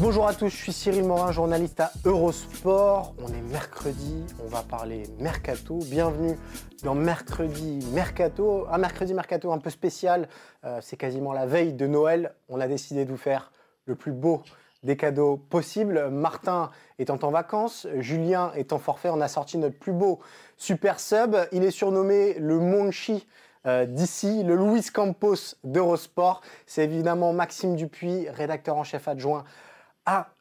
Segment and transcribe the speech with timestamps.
[0.00, 3.14] Bonjour à tous, je suis Cyril Morin, journaliste à Eurosport.
[3.20, 5.80] On est mercredi, on va parler mercato.
[5.90, 6.38] Bienvenue
[6.84, 8.68] dans Mercredi Mercato.
[8.70, 10.28] Un mercredi mercato un peu spécial,
[10.64, 12.36] euh, c'est quasiment la veille de Noël.
[12.48, 13.50] On a décidé de vous faire
[13.86, 14.44] le plus beau
[14.84, 16.10] des cadeaux possibles.
[16.10, 20.20] Martin étant en vacances, Julien étant forfait, on a sorti notre plus beau
[20.56, 21.34] super sub.
[21.50, 23.26] Il est surnommé le Monchi
[23.66, 26.42] euh, d'ici, le Luis Campos d'Eurosport.
[26.66, 29.42] C'est évidemment Maxime Dupuis, rédacteur en chef adjoint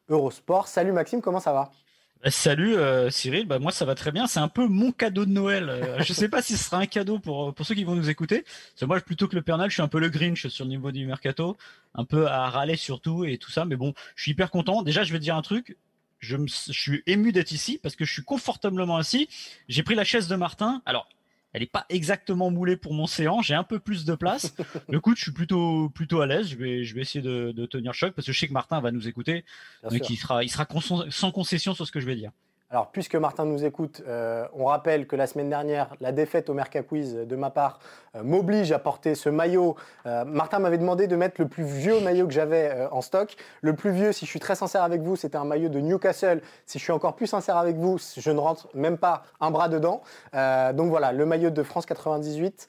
[0.10, 0.68] Eurosport.
[0.68, 1.72] Salut Maxime, comment ça va?
[2.24, 4.28] Bah, Salut euh, Cyril, bah, moi ça va très bien.
[4.28, 5.70] C'est un peu mon cadeau de Noël.
[5.70, 7.96] Euh, je ne sais pas si ce sera un cadeau pour, pour ceux qui vont
[7.96, 8.44] nous écouter.
[8.44, 10.70] Parce moi, plutôt que le Père Noël, je suis un peu le Grinch sur le
[10.70, 11.58] niveau du mercato,
[11.94, 13.66] un peu à râler surtout et tout ça.
[13.66, 14.82] Mais bon, je suis hyper content.
[14.82, 15.78] Déjà, je vais te dire un truc.
[16.20, 19.30] Je, me, je suis ému d'être ici parce que je suis confortablement assis.
[19.70, 20.82] J'ai pris la chaise de Martin.
[20.86, 21.08] Alors,
[21.58, 23.42] elle n'est pas exactement moulée pour mon séant.
[23.42, 24.54] J'ai un peu plus de place.
[24.90, 26.50] Le coup, je suis plutôt plutôt à l'aise.
[26.50, 28.80] Je vais je vais essayer de, de tenir choc parce que je sais que Martin
[28.80, 29.44] va nous écouter,
[29.90, 30.68] donc il sera il sera
[31.10, 32.32] sans concession sur ce que je vais dire.
[32.70, 36.54] Alors, puisque Martin nous écoute, euh, on rappelle que la semaine dernière, la défaite au
[36.54, 37.80] Merca Quiz de ma part
[38.14, 39.78] euh, m'oblige à porter ce maillot.
[40.06, 43.38] Euh, Martin m'avait demandé de mettre le plus vieux maillot que j'avais en stock.
[43.62, 46.42] Le plus vieux, si je suis très sincère avec vous, c'était un maillot de Newcastle.
[46.66, 49.70] Si je suis encore plus sincère avec vous, je ne rentre même pas un bras
[49.70, 50.02] dedans.
[50.34, 52.68] donc voilà, le maillot de France 98.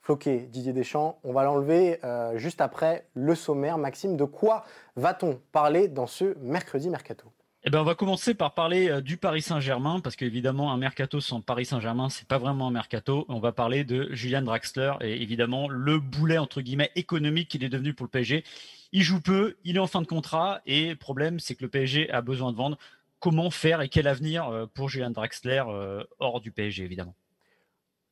[0.00, 2.00] Floqué Didier Deschamps, on va l'enlever
[2.36, 3.78] juste après le sommaire.
[3.78, 4.64] Maxime, de quoi
[4.96, 7.33] va-t-on parler dans ce mercredi mercato?
[7.66, 11.18] Eh ben, on va commencer par parler euh, du Paris Saint-Germain, parce qu'évidemment, un mercato
[11.20, 13.24] sans Paris Saint-Germain, c'est pas vraiment un mercato.
[13.30, 17.70] On va parler de Julian Draxler et évidemment le boulet entre guillemets économique qu'il est
[17.70, 18.44] devenu pour le PSG.
[18.92, 21.70] Il joue peu, il est en fin de contrat et le problème, c'est que le
[21.70, 22.76] PSG a besoin de vendre.
[23.18, 27.14] Comment faire et quel avenir euh, pour Julian Draxler euh, hors du PSG, évidemment?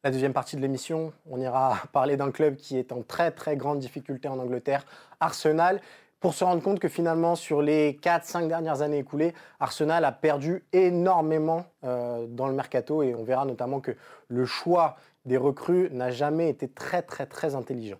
[0.02, 3.58] La deuxième partie de l'émission, on ira parler d'un club qui est en très très
[3.58, 4.86] grande difficulté en Angleterre,
[5.20, 5.82] Arsenal
[6.22, 10.64] pour se rendre compte que finalement, sur les 4-5 dernières années écoulées, Arsenal a perdu
[10.72, 13.90] énormément euh, dans le mercato et on verra notamment que
[14.28, 17.98] le choix des recrues n'a jamais été très très très intelligent.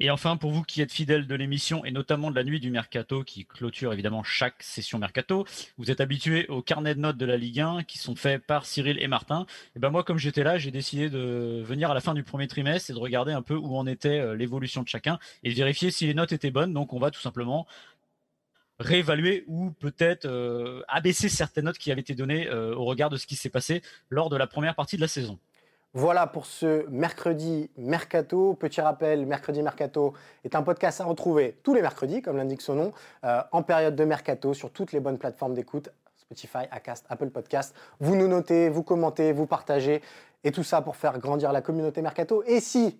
[0.00, 2.70] Et enfin, pour vous qui êtes fidèles de l'émission et notamment de la nuit du
[2.70, 5.46] mercato qui clôture évidemment chaque session mercato,
[5.78, 8.66] vous êtes habitués aux carnets de notes de la Ligue 1 qui sont faits par
[8.66, 9.46] Cyril et Martin.
[9.76, 12.48] Et ben moi, comme j'étais là, j'ai décidé de venir à la fin du premier
[12.48, 15.54] trimestre et de regarder un peu où en était euh, l'évolution de chacun et de
[15.54, 16.72] vérifier si les notes étaient bonnes.
[16.72, 17.66] Donc, on va tout simplement
[18.80, 23.16] réévaluer ou peut-être euh, abaisser certaines notes qui avaient été données euh, au regard de
[23.16, 25.38] ce qui s'est passé lors de la première partie de la saison.
[25.96, 28.54] Voilà pour ce mercredi mercato.
[28.54, 30.12] Petit rappel, mercredi mercato
[30.42, 33.94] est un podcast à retrouver tous les mercredis, comme l'indique son nom, euh, en période
[33.94, 35.90] de mercato sur toutes les bonnes plateformes d'écoute.
[36.16, 37.76] Spotify, Acast, Apple Podcast.
[38.00, 40.02] Vous nous notez, vous commentez, vous partagez,
[40.42, 42.42] et tout ça pour faire grandir la communauté mercato.
[42.44, 42.98] Et si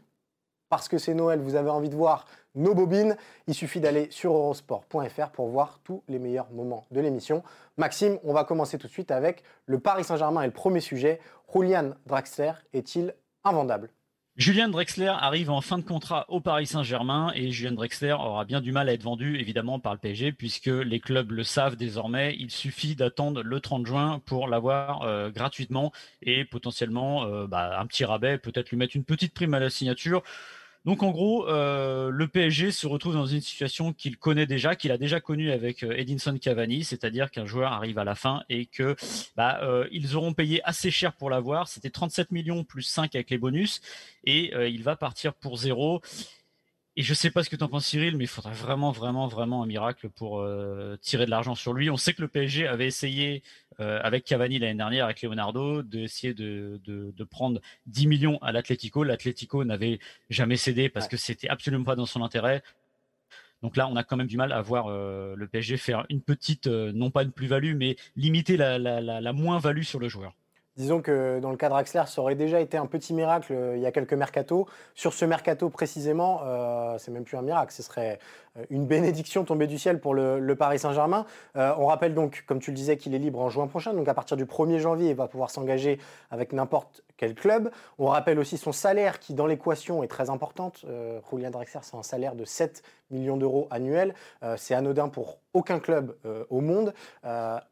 [0.69, 3.17] parce que c'est Noël, vous avez envie de voir nos bobines,
[3.47, 7.43] il suffit d'aller sur eurosport.fr pour voir tous les meilleurs moments de l'émission.
[7.77, 11.21] Maxime, on va commencer tout de suite avec le Paris Saint-Germain et le premier sujet.
[11.53, 13.91] Julian Draxler est-il invendable?
[14.37, 18.61] Julien Drexler arrive en fin de contrat au Paris Saint-Germain et Julien Drexler aura bien
[18.61, 22.35] du mal à être vendu évidemment par le PSG puisque les clubs le savent désormais.
[22.41, 27.87] Il suffit d'attendre le 30 juin pour l'avoir euh, gratuitement et potentiellement euh, bah, un
[27.87, 30.25] petit rabais, peut-être lui mettre une petite prime à la signature.
[30.85, 34.93] Donc en gros, euh, le PSG se retrouve dans une situation qu'il connaît déjà, qu'il
[34.93, 38.67] a déjà connue avec euh, Edinson Cavani, c'est-à-dire qu'un joueur arrive à la fin et
[38.67, 38.95] que
[39.35, 41.69] bah, euh, ils auront payé assez cher pour l'avoir.
[41.69, 43.81] C'était 37 millions plus 5 avec les bonus
[44.25, 46.01] et il va partir pour zéro.
[46.97, 49.27] Et je sais pas ce que tu en penses Cyril, mais il faudrait vraiment, vraiment,
[49.27, 50.47] vraiment un miracle pour
[51.01, 51.91] tirer de l'argent sur lui.
[51.91, 53.43] On sait que le PSG avait essayé
[53.81, 58.53] euh, avec Cavani l'année dernière, avec Leonardo, d'essayer de, de, de, prendre 10 millions à
[58.53, 59.03] l'Atlético.
[59.03, 59.99] L'Atlético n'avait
[60.31, 62.63] jamais cédé parce que c'était absolument pas dans son intérêt.
[63.63, 66.21] Donc là, on a quand même du mal à voir euh, le PSG faire une
[66.21, 70.09] petite, euh, non pas une plus-value, mais limiter la, la, la, la moins-value sur le
[70.09, 70.35] joueur.
[70.77, 73.83] Disons que dans le cas Draxler, ça aurait déjà été un petit miracle euh, il
[73.83, 74.67] y a quelques mercato.
[74.97, 78.19] Sur ce mercato précisément, euh, c'est même plus un miracle, ce serait
[78.57, 81.27] euh, une bénédiction tombée du ciel pour le, Paris Saint-Germain.
[81.55, 83.95] on rappelle donc, comme tu le disais, qu'il est libre en juin prochain.
[83.95, 85.99] Donc à partir du 1er janvier, il va pouvoir s'engager
[86.31, 87.71] avec n'importe quel club.
[87.99, 90.85] On rappelle aussi son salaire qui, dans l'équation, est très importante.
[91.31, 94.15] Julian Drexler, c'est un salaire de 7 millions d'euros annuels.
[94.43, 96.93] Euh, c'est anodin pour aucun club euh, au monde.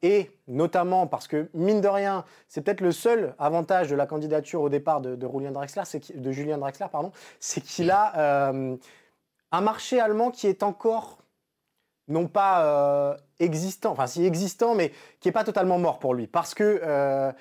[0.03, 4.63] et notamment parce que, mine de rien, c'est peut-être le seul avantage de la candidature
[4.63, 8.53] au départ de, de Julian Drexler, c'est de Julian Drexler, pardon, c'est qu'il a
[9.53, 11.19] un marché allemand qui est encore
[12.09, 16.27] non pas existant, enfin si existant, mais qui n'est pas totalement mort pour lui.
[16.27, 17.33] Parce que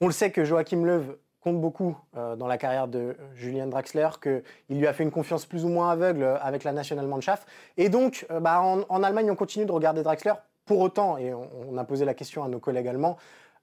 [0.00, 4.08] on le sait que Joachim Löw compte beaucoup euh, dans la carrière de Julian Draxler,
[4.22, 7.46] qu'il lui a fait une confiance plus ou moins aveugle euh, avec la Nationalmannschaft.
[7.76, 10.34] Et donc, euh, bah, en, Allemagne, on continue de regarder Draxler.
[10.66, 13.16] Pour autant, et on, a posé la question à nos collègues allemands,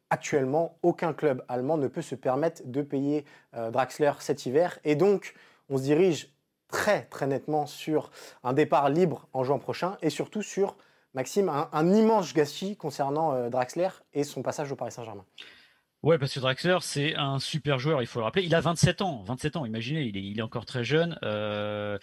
[0.10, 4.78] actuellement, aucun club allemand ne peut se permettre de payer Draxler cet hiver.
[4.84, 5.34] Et donc,
[5.70, 6.34] on se dirige
[6.68, 8.12] très, très nettement sur
[8.44, 10.76] un départ libre en juin prochain et surtout sur,
[11.14, 15.24] Maxime, un, un immense gâchis concernant Draxler et son passage au Paris Saint-Germain.
[16.04, 18.44] Ouais, parce que Draxler, c'est un super joueur, il faut le rappeler.
[18.44, 21.18] Il a 27 ans, 27 ans, imaginez, il est, il est encore très jeune.
[21.24, 21.98] Euh,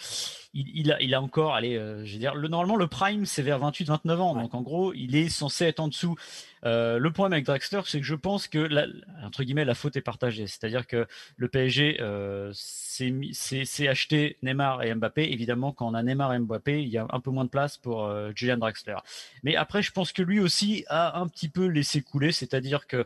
[0.52, 3.24] il, il, a, il a encore, allez, euh, je veux dire, le, normalement, le prime,
[3.24, 4.34] c'est vers 28-29 ans.
[4.34, 6.16] Donc, en gros, il est censé être en dessous.
[6.64, 8.86] Euh, le problème avec Draxler, c'est que je pense que, la,
[9.22, 10.48] entre guillemets, la faute est partagée.
[10.48, 11.06] C'est-à-dire que
[11.36, 15.32] le PSG euh, s'est acheté Neymar et Mbappé.
[15.32, 17.78] Évidemment, quand on a Neymar et Mbappé, il y a un peu moins de place
[17.78, 18.96] pour Julian Draxler.
[19.44, 22.32] Mais après, je pense que lui aussi a un petit peu laissé couler.
[22.32, 23.04] C'est-à-dire que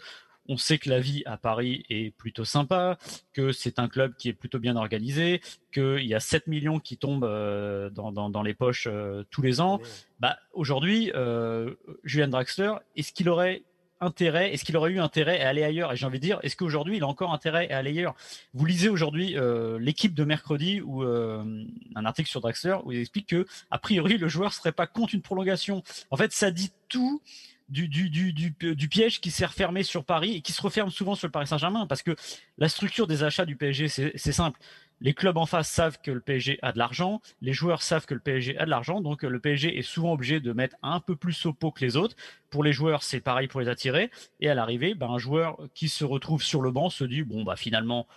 [0.48, 2.98] on sait que la vie à Paris est plutôt sympa,
[3.32, 5.40] que c'est un club qui est plutôt bien organisé,
[5.72, 9.80] qu'il y a 7 millions qui tombent euh, dans, les poches euh, tous les ans.
[10.20, 13.62] Bah, aujourd'hui, euh, Julian Draxler, est-ce qu'il aurait
[14.00, 15.92] intérêt, est-ce qu'il aurait eu intérêt à aller ailleurs?
[15.92, 18.14] Et j'ai envie de dire, est-ce qu'aujourd'hui il a encore intérêt à aller ailleurs?
[18.54, 19.34] Vous lisez aujourd'hui
[19.80, 24.28] l'équipe de mercredi ou un article sur Draxler où il explique que a priori le
[24.28, 25.82] joueur serait pas contre une prolongation.
[26.12, 27.20] En fait, ça dit tout
[27.68, 31.14] du, du, du, du, piège qui s'est refermé sur Paris et qui se referme souvent
[31.14, 32.16] sur le Paris Saint-Germain parce que
[32.56, 34.58] la structure des achats du PSG, c'est simple.
[35.00, 38.14] Les clubs en face savent que le PSG a de l'argent, les joueurs savent que
[38.14, 41.14] le PSG a de l'argent, donc le PSG est souvent obligé de mettre un peu
[41.14, 42.16] plus au pot que les autres.
[42.50, 44.10] Pour les joueurs, c'est pareil pour les attirer.
[44.40, 47.44] Et à l'arrivée, ben, un joueur qui se retrouve sur le banc se dit bon
[47.44, 48.08] bah finalement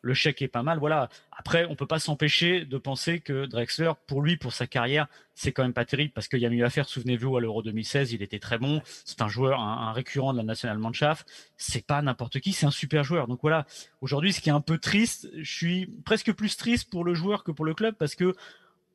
[0.00, 0.78] le chèque est pas mal.
[0.78, 1.08] Voilà.
[1.32, 5.52] Après, on peut pas s'empêcher de penser que Drexler, pour lui, pour sa carrière, c'est
[5.52, 6.88] quand même pas terrible parce qu'il y a mieux à faire.
[6.88, 8.82] Souvenez-vous, à l'Euro 2016, il était très bon.
[9.04, 11.26] C'est un joueur, un, récurrent de la Nationalmannschaft.
[11.56, 13.26] C'est pas n'importe qui, c'est un super joueur.
[13.26, 13.66] Donc voilà.
[14.00, 17.44] Aujourd'hui, ce qui est un peu triste, je suis presque plus triste pour le joueur
[17.44, 18.34] que pour le club parce que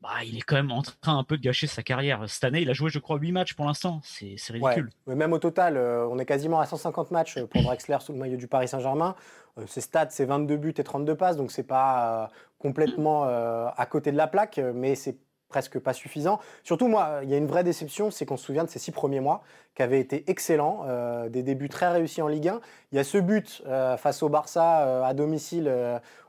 [0.03, 2.25] bah, il est quand même en train un peu de gâcher sa carrière.
[2.27, 4.01] Cette année, il a joué, je crois, 8 matchs pour l'instant.
[4.03, 4.89] C'est ridicule.
[5.07, 5.15] Ouais.
[5.15, 8.35] Même au total, euh, on est quasiment à 150 matchs pour Drexler sous le maillot
[8.35, 9.15] du Paris Saint-Germain.
[9.57, 12.27] Euh, ses stats, c'est 22 buts et 32 passes, donc c'est pas euh,
[12.59, 15.17] complètement à côté de la plaque, mais c'est
[15.49, 16.39] presque pas suffisant.
[16.63, 18.91] Surtout, moi, il y a une vraie déception, c'est qu'on se souvient de ces six
[18.91, 19.43] premiers mois
[19.75, 20.85] qui avaient été excellents,
[21.29, 22.61] des débuts très réussis en Ligue 1.
[22.91, 23.63] Il y a ce but
[23.97, 25.69] face au Barça à domicile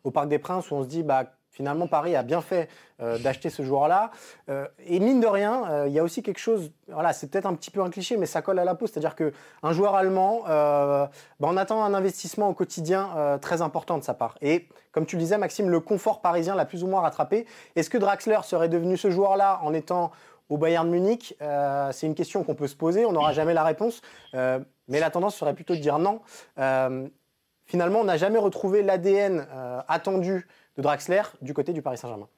[0.02, 2.68] au Parc des Princes où on se dit, bah, Finalement, Paris a bien fait
[3.00, 4.10] euh, d'acheter ce joueur-là.
[4.48, 7.46] Euh, et mine de rien, euh, il y a aussi quelque chose, voilà, c'est peut-être
[7.46, 8.88] un petit peu un cliché, mais ça colle à la peau.
[8.88, 11.10] C'est-à-dire qu'un joueur allemand, bah,
[11.40, 14.36] on attend un investissement au quotidien très important de sa part.
[14.42, 17.46] Et comme tu le disais, Maxime, le confort parisien l'a plus ou moins rattrapé.
[17.76, 20.10] Est-ce que Draxler serait devenu ce joueur-là en étant
[20.48, 21.36] au Bayern Munich?
[21.92, 24.02] C'est une question qu'on peut se poser, on n'aura jamais la réponse.
[24.32, 26.20] mais la tendance serait plutôt de dire non.
[27.66, 29.46] finalement, on n'a jamais retrouvé l'ADN
[29.86, 32.28] attendu de Draxler du côté du Paris Saint-Germain.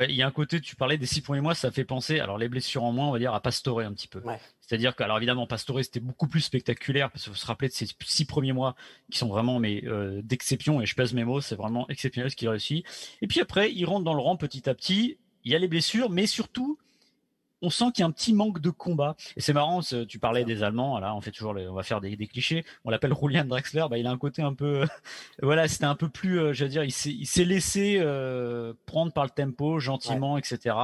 [0.00, 2.38] il y a un côté, tu parlais des six premiers mois, ça fait penser, alors
[2.38, 4.22] les blessures en moins, on va dire, à Pastore un petit peu.
[4.60, 7.72] C'est-à-dire que, alors évidemment, Pastore, c'était beaucoup plus spectaculaire, parce qu'il faut se rappeler de
[7.72, 8.74] ces six premiers mois
[9.10, 12.36] qui sont vraiment mais euh, d'exception, et je pèse mes mots, c'est vraiment exceptionnel ce
[12.36, 12.84] qu'il réussit.
[13.22, 15.68] Et puis après, il rentre dans le rang petit à petit, il y a les
[15.68, 16.78] blessures, mais surtout,
[17.62, 19.16] on sent qu'il y a un petit manque de combat.
[19.36, 22.16] Et c'est marrant, tu parlais des Allemands, là, on fait toujours, on va faire des,
[22.26, 22.64] clichés.
[22.84, 24.84] On l'appelle Julian Draxler, bah, il a un côté un peu,
[25.42, 29.24] voilà, c'était un peu plus, euh, je veux dire, il s'est laissé euh, prendre par
[29.24, 30.76] le tempo, gentiment, etc.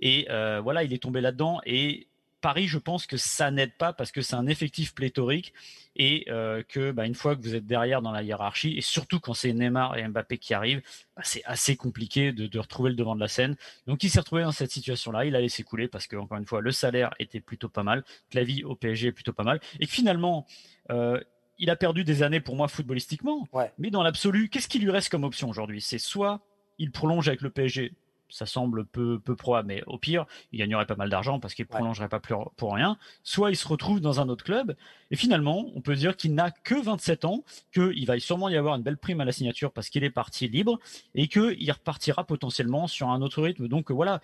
[0.00, 1.60] Et euh, voilà, il est tombé là-dedans.
[1.66, 2.08] Et
[2.40, 5.52] Paris, je pense que ça n'aide pas parce que c'est un effectif pléthorique
[5.96, 9.20] et euh, que bah, une fois que vous êtes derrière dans la hiérarchie et surtout
[9.20, 10.82] quand c'est Neymar et Mbappé qui arrivent,
[11.16, 13.56] bah, c'est assez compliqué de, retrouver le devant de la scène.
[13.86, 16.46] Donc il s'est retrouvé dans cette situation-là, il a laissé couler parce que encore une
[16.46, 19.44] fois le salaire était plutôt pas mal, que la vie au PSG est plutôt pas
[19.44, 20.46] mal et que finalement
[20.90, 21.20] euh,
[21.58, 23.46] il a perdu des années pour moi footballistiquement,
[23.78, 25.82] mais dans l'absolu, qu'est-ce qui lui reste comme option aujourd'hui?
[25.82, 26.40] C'est soit
[26.78, 27.92] il prolonge avec le PSG
[28.30, 31.64] ça semble peu, peu probable, mais au pire, il gagnerait pas mal d'argent parce qu'il
[31.64, 32.98] ne prolongerait pas plus pour rien.
[33.22, 34.76] Soit il se retrouve dans un autre club,
[35.10, 38.76] et finalement, on peut dire qu'il n'a que 27 ans, qu'il va sûrement y avoir
[38.76, 40.78] une belle prime à la signature parce qu'il est parti libre,
[41.14, 43.68] et qu'il repartira potentiellement sur un autre rythme.
[43.68, 44.20] Donc voilà,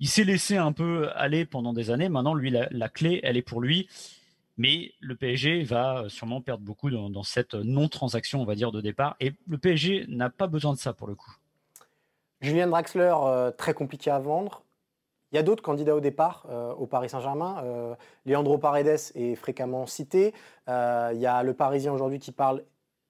[0.00, 2.08] il s'est laissé un peu aller pendant des années.
[2.08, 3.86] Maintenant, lui, la, clé, elle est pour lui.
[4.56, 9.16] Mais le PSG va sûrement perdre beaucoup dans, cette non-transaction, on va dire, de départ.
[9.20, 11.34] Et le PSG n'a pas besoin de ça pour le coup.
[12.40, 14.62] Julien Draxler, euh, très compliqué à vendre.
[15.32, 17.62] Il y a d'autres candidats au départ euh, au Paris Saint-Germain.
[17.64, 17.94] Euh,
[18.24, 20.34] Leandro Paredes est fréquemment cité.
[20.66, 22.64] il y a le Parisien aujourd'hui qui parle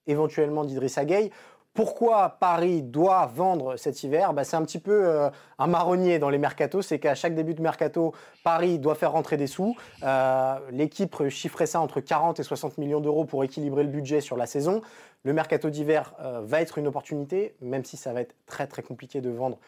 [0.07, 1.31] éventuellement d'Idrissa Gueye.
[1.73, 6.29] Pourquoi Paris doit vendre cet hiver bah, C'est un petit peu euh, un marronnier dans
[6.29, 6.83] les mercatos.
[6.83, 8.13] C'est qu'à chaque début de mercato,
[8.43, 9.77] Paris doit faire rentrer des sous.
[10.03, 14.37] Euh, l'équipe chiffrait ça entre 40 et 60 millions d'euros pour équilibrer le budget sur
[14.37, 14.81] la saison.
[15.23, 18.83] Le mercato d'hiver euh, va être une opportunité, même si ça va être très très
[18.83, 19.59] compliqué de vendre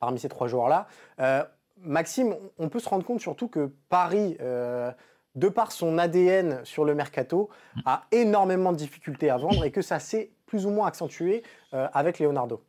[0.00, 0.88] parmi ces trois joueurs-là.
[1.80, 4.36] Maxime, on peut se rendre compte surtout que Paris
[5.34, 7.48] de par son ADN sur le mercato,
[7.86, 11.42] a énormément de difficultés à vendre et que ça s'est plus ou moins accentué
[11.72, 12.62] euh, avec Leonardo.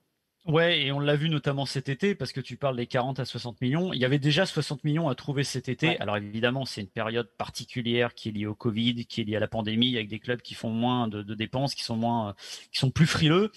[0.48, 3.26] Ouais, et on l'a vu notamment cet été, parce que tu parles des 40 à
[3.26, 3.94] 60 millions.
[3.94, 6.00] Il y avait déjà 60 millions à trouver cet été.
[6.00, 9.40] Alors évidemment, c'est une période particulière qui est liée au Covid, qui est liée à
[9.40, 12.34] la pandémie, avec des clubs qui font moins de, de dépenses, qui sont moins,
[12.72, 13.52] qui sont plus frileux.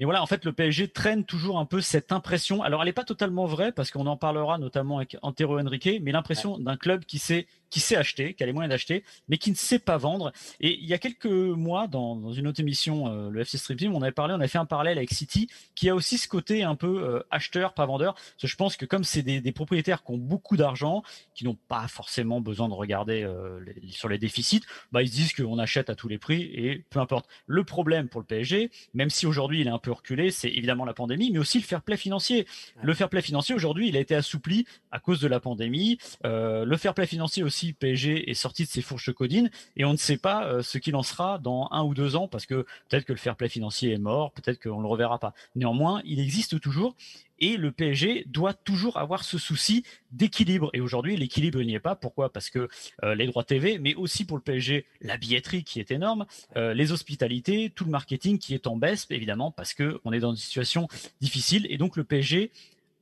[0.00, 2.62] Et voilà, en fait, le PSG traîne toujours un peu cette impression.
[2.62, 6.12] Alors, elle n'est pas totalement vraie parce qu'on en parlera notamment avec Antero Henrique, mais
[6.12, 9.50] l'impression d'un club qui sait qui sait acheter, qui a les moyens d'acheter, mais qui
[9.50, 10.32] ne sait pas vendre.
[10.60, 13.78] Et il y a quelques mois, dans, dans une autre émission, euh, le FC Stream
[13.78, 16.28] Team, on avait parlé, on avait fait un parallèle avec City, qui a aussi ce
[16.28, 18.14] côté un peu euh, acheteur, pas vendeur.
[18.14, 21.02] Parce que je pense que comme c'est des, des, propriétaires qui ont beaucoup d'argent,
[21.34, 23.60] qui n'ont pas forcément besoin de regarder euh,
[23.90, 27.00] sur les déficits, bah ils se disent qu'on achète à tous les prix et peu
[27.00, 27.28] importe.
[27.46, 30.84] Le problème pour le PSG, même si aujourd'hui il est un peu reculer, c'est évidemment
[30.84, 32.46] la pandémie, mais aussi le fair play financier.
[32.82, 35.98] Le fair play financier aujourd'hui, il a été assoupli à cause de la pandémie.
[36.24, 39.98] Le fair play financier aussi, PSG est sorti de ses fourches codines et on ne
[39.98, 43.04] sait pas euh, ce qu'il en sera dans un ou deux ans parce que peut-être
[43.04, 45.34] que le fair play financier est mort, peut-être qu'on le reverra pas.
[45.54, 46.94] Néanmoins, il existe toujours
[47.40, 50.70] et le PSG doit toujours avoir ce souci d'équilibre.
[50.72, 51.94] Et aujourd'hui, l'équilibre n'y est pas.
[51.94, 52.32] Pourquoi?
[52.32, 52.68] Parce que
[53.04, 56.74] euh, les droits TV, mais aussi pour le PSG, la billetterie qui est énorme, euh,
[56.74, 60.30] les hospitalités, tout le marketing qui est en baisse, évidemment, parce que on est dans
[60.30, 60.88] une situation
[61.20, 61.66] difficile.
[61.70, 62.50] Et donc le PSG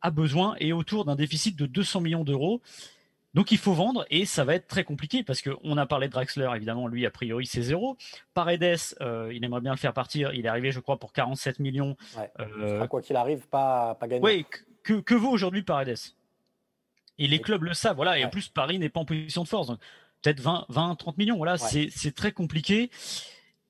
[0.03, 2.61] a besoin et autour d'un déficit de 200 millions d'euros.
[3.37, 6.13] Donc il faut vendre et ça va être très compliqué parce qu'on a parlé de
[6.13, 7.99] Draxler, évidemment, lui, a priori, c'est zéro.
[8.33, 10.33] Paredes, euh, il aimerait bien le faire partir.
[10.33, 11.99] Il est arrivé, je crois, pour 47 millions.
[12.41, 14.25] Euh, quoi qu'il arrive, pas, pas gagné.
[14.25, 14.47] Oui,
[14.83, 15.99] que, que vaut aujourd'hui Paredes?
[17.19, 18.19] Et les clubs le savent, voilà.
[18.19, 19.69] Et en plus, Paris n'est pas en position de force.
[20.23, 21.37] peut-être 20, 20, 30 millions.
[21.37, 22.91] Voilà, c'est très compliqué.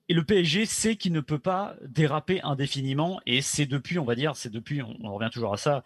[0.07, 3.19] Et le PSG sait qu'il ne peut pas déraper indéfiniment.
[3.25, 5.83] Et c'est depuis, on va dire, c'est depuis, on revient toujours à ça,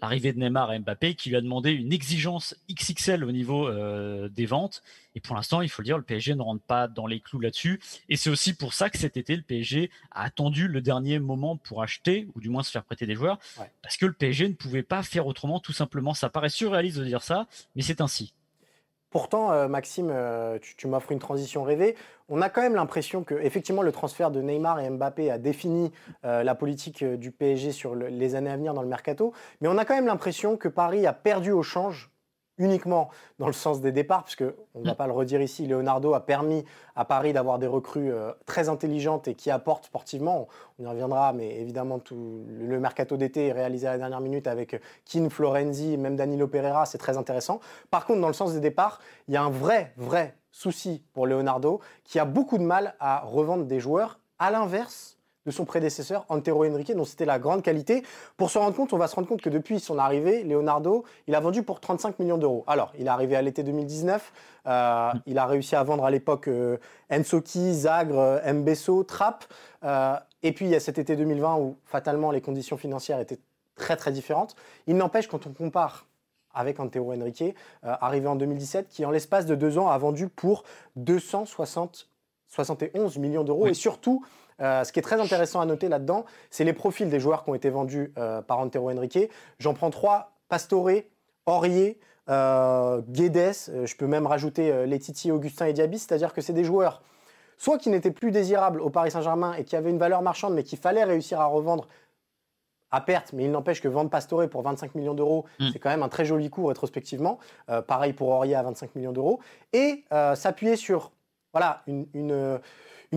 [0.00, 4.28] l'arrivée de Neymar et Mbappé qui lui a demandé une exigence XXL au niveau euh,
[4.28, 4.82] des ventes.
[5.14, 7.40] Et pour l'instant, il faut le dire, le PSG ne rentre pas dans les clous
[7.40, 7.80] là-dessus.
[8.08, 11.56] Et c'est aussi pour ça que cet été, le PSG a attendu le dernier moment
[11.56, 13.38] pour acheter, ou du moins se faire prêter des joueurs,
[13.82, 16.14] parce que le PSG ne pouvait pas faire autrement, tout simplement.
[16.14, 18.32] Ça paraît surréaliste de dire ça, mais c'est ainsi.
[19.10, 21.96] Pourtant, euh, Maxime, euh, tu, m'offres une transition rêvée.
[22.28, 25.90] On a quand même l'impression que, effectivement, le transfert de Neymar et Mbappé a défini
[26.24, 29.32] euh, la politique du PSG sur les années à venir dans le mercato.
[29.60, 32.09] Mais on a quand même l'impression que Paris a perdu au change
[32.60, 34.96] uniquement dans le sens des départs, puisque on ne va mm.
[34.96, 36.64] pas le redire ici, Leonardo a permis
[36.94, 40.46] à Paris d'avoir des recrues euh, très intelligentes et qui apportent sportivement.
[40.78, 44.46] On y reviendra, mais évidemment, tout le mercato d'été est réalisé à la dernière minute
[44.46, 47.60] avec Keane, Florenzi, même Danilo Pereira, c'est très intéressant.
[47.90, 51.26] Par contre, dans le sens des départs, il y a un vrai, vrai souci pour
[51.26, 54.20] Leonardo qui a beaucoup de mal à revendre des joueurs.
[54.38, 55.19] À l'inverse,
[55.50, 58.04] de son prédécesseur, Antero Henrique, dont c'était la grande qualité.
[58.36, 61.34] Pour se rendre compte, on va se rendre compte que depuis son arrivée, Leonardo, il
[61.34, 62.62] a vendu pour 35 millions d'euros.
[62.68, 64.32] Alors, il est arrivé à l'été 2019,
[64.66, 66.76] euh, il a réussi à vendre à l'époque euh,
[67.10, 69.44] Ensoki, Zagre, Mbesso, Trapp.
[69.82, 73.40] Euh, et puis, il y a cet été 2020 où, fatalement, les conditions financières étaient
[73.74, 74.54] très, très différentes.
[74.86, 76.06] Il n'empêche, quand on compare
[76.54, 80.64] avec Antero Henrique, arrivé en 2017, qui en l'espace de deux ans a vendu pour
[80.96, 83.68] 271 millions d'euros.
[83.68, 84.24] Et surtout,
[84.60, 87.50] euh, ce qui est très intéressant à noter là-dedans, c'est les profils des joueurs qui
[87.50, 89.30] ont été vendus euh, par Antero Henrique.
[89.58, 90.90] J'en prends trois Pastore,
[91.46, 91.98] Aurier,
[92.28, 97.02] euh, Guedes, je peux même rajouter Letiti, Augustin et Diaby, c'est-à-dire que c'est des joueurs
[97.56, 100.62] soit qui n'étaient plus désirables au Paris Saint-Germain et qui avaient une valeur marchande, mais
[100.62, 101.88] qu'il fallait réussir à revendre
[102.90, 105.68] à perte, mais il n'empêche que vendre Pastore pour 25 millions d'euros, mm.
[105.72, 107.38] c'est quand même un très joli coup rétrospectivement.
[107.86, 109.40] pareil pour Aurier à 25 millions d'euros.
[109.72, 111.12] Et s'appuyer sur
[111.52, 112.60] voilà, une, une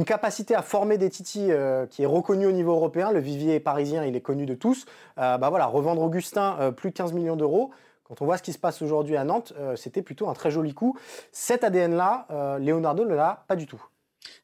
[0.02, 3.12] capacité à former des titis euh, qui est reconnue au niveau européen.
[3.12, 4.86] Le vivier parisien, il est connu de tous.
[5.20, 7.72] Euh, bah voilà, revendre Augustin euh, plus de 15 millions d'euros.
[8.04, 10.74] Quand on voit ce qui se passe aujourd'hui à Nantes, c'était plutôt un très joli
[10.74, 10.98] coup.
[11.32, 12.28] Cet ADN-là,
[12.60, 13.82] Leonardo ne l'a pas du tout.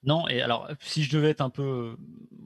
[0.01, 1.97] Non, et alors si je devais être un peu,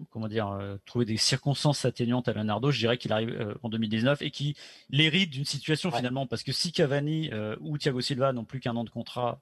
[0.10, 4.31] comment dire, trouver des circonstances atténuantes à Leonardo, je dirais qu'il arrive en 2019 et
[4.31, 4.55] qu'il
[4.91, 7.29] hérite d'une situation finalement, parce que si Cavani
[7.62, 9.39] ou Thiago Silva n'ont plus qu'un an de contrat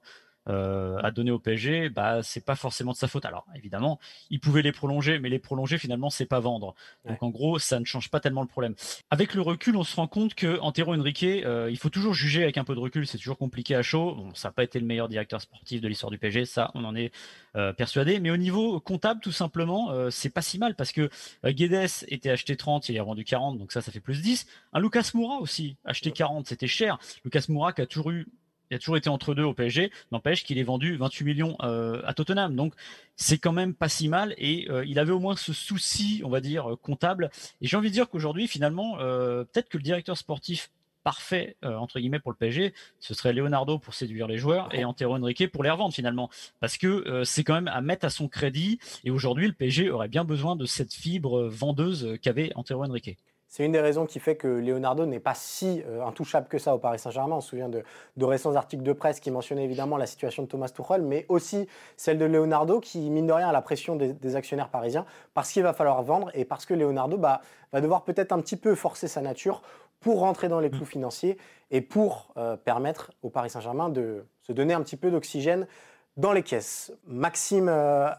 [0.49, 3.25] euh, à donner au PSG, bah c'est pas forcément de sa faute.
[3.25, 6.75] Alors évidemment, il pouvait les prolonger, mais les prolonger finalement c'est pas vendre.
[7.05, 8.75] Donc en gros, ça ne change pas tellement le problème.
[9.09, 12.43] Avec le recul, on se rend compte que Antero Henrique, euh, il faut toujours juger
[12.43, 13.05] avec un peu de recul.
[13.05, 14.15] C'est toujours compliqué à chaud.
[14.15, 16.83] Bon, ça n'a pas été le meilleur directeur sportif de l'histoire du PSG, ça on
[16.85, 17.11] en est
[17.55, 18.19] euh, persuadé.
[18.19, 21.09] Mais au niveau comptable, tout simplement, euh, c'est pas si mal parce que
[21.43, 24.47] Guedes était acheté 30, il est vendu 40, donc ça ça fait plus 10.
[24.73, 26.97] Un Lucas Moura aussi acheté 40, c'était cher.
[27.23, 28.27] Lucas Moura qui a toujours eu
[28.71, 32.01] il a toujours été entre deux au PSG, n'empêche qu'il est vendu 28 millions euh,
[32.05, 32.55] à Tottenham.
[32.55, 32.73] Donc
[33.17, 36.29] c'est quand même pas si mal et euh, il avait au moins ce souci, on
[36.29, 37.29] va dire, comptable.
[37.59, 40.71] Et j'ai envie de dire qu'aujourd'hui, finalement, euh, peut-être que le directeur sportif
[41.03, 45.15] parfait entre guillemets pour le PSG, ce serait Leonardo pour séduire les joueurs et Antero
[45.15, 48.77] Henrique pour les revendre finalement, parce que c'est quand même à mettre à son crédit.
[49.03, 53.17] Et aujourd'hui, le PSG aurait bien besoin de cette fibre vendeuse qu'avait Antero Henrique.
[53.51, 56.73] C'est une des raisons qui fait que Leonardo n'est pas si euh, intouchable que ça
[56.73, 57.35] au Paris Saint-Germain.
[57.35, 57.83] On se souvient de,
[58.23, 61.67] récents articles de presse qui mentionnaient évidemment la situation de Thomas Tuchel, mais aussi
[61.97, 65.63] celle de Leonardo qui, mine de rien, a la pression des, actionnaires parisiens parce qu'il
[65.63, 67.41] va falloir vendre et parce que Leonardo bah,
[67.73, 69.61] va devoir peut-être un petit peu forcer sa nature
[69.99, 71.37] pour rentrer dans les clous financiers
[71.71, 75.67] et pour euh, permettre au Paris Saint-Germain de se donner un petit peu d'oxygène
[76.15, 76.93] dans les caisses.
[77.05, 78.09] Maxime euh,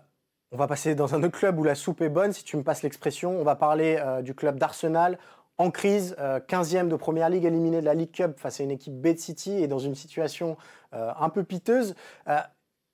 [0.53, 2.63] on va passer dans un autre club où la soupe est bonne, si tu me
[2.63, 3.41] passes l'expression.
[3.41, 5.19] On va parler euh, du club d'Arsenal
[5.59, 8.71] en crise, 15e euh, de Première Ligue, éliminé de la League Cup face à une
[8.71, 10.59] équipe Bad City et dans une situation
[10.93, 11.95] euh, un peu piteuse.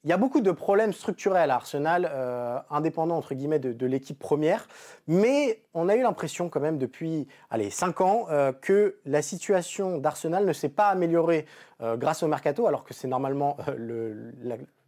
[0.05, 2.09] Il y a beaucoup de problèmes structurels à Arsenal,
[2.71, 4.69] indépendants entre guillemets de, l'équipe première,
[5.09, 8.27] mais on a eu l'impression quand même depuis allez, 5 ans
[8.62, 11.47] que la situation d'Arsenal ne s'est pas améliorée
[11.81, 14.33] grâce au mercato, alors que c'est normalement le,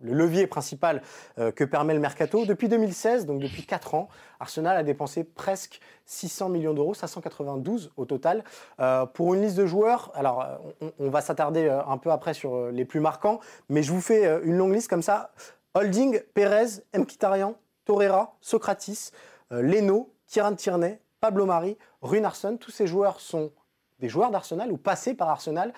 [0.01, 1.03] le levier principal
[1.39, 2.45] euh, que permet le mercato.
[2.45, 8.05] Depuis 2016, donc depuis 4 ans, Arsenal a dépensé presque 600 millions d'euros, 592 au
[8.05, 8.45] total,
[8.81, 10.11] euh, pour une liste de joueurs.
[10.15, 14.01] Alors, euh, on, va s'attarder un peu après sur les plus marquants, mais je vous
[14.01, 15.33] fais une longue liste comme ça.
[15.75, 17.55] Holding, Perez, Mkhitaryan,
[17.85, 19.11] Torreira, Socratis,
[19.51, 23.51] Leno, Kieran Tierney, Pablo Mari, Runarsson, tous ces joueurs sont
[23.99, 25.73] des joueurs d'Arsenal ou passés par Arsenal.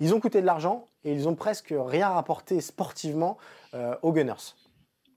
[0.00, 3.38] Ils ont coûté de l'argent et ils ont presque rien rapporté sportivement
[3.74, 4.54] euh, aux Gunners.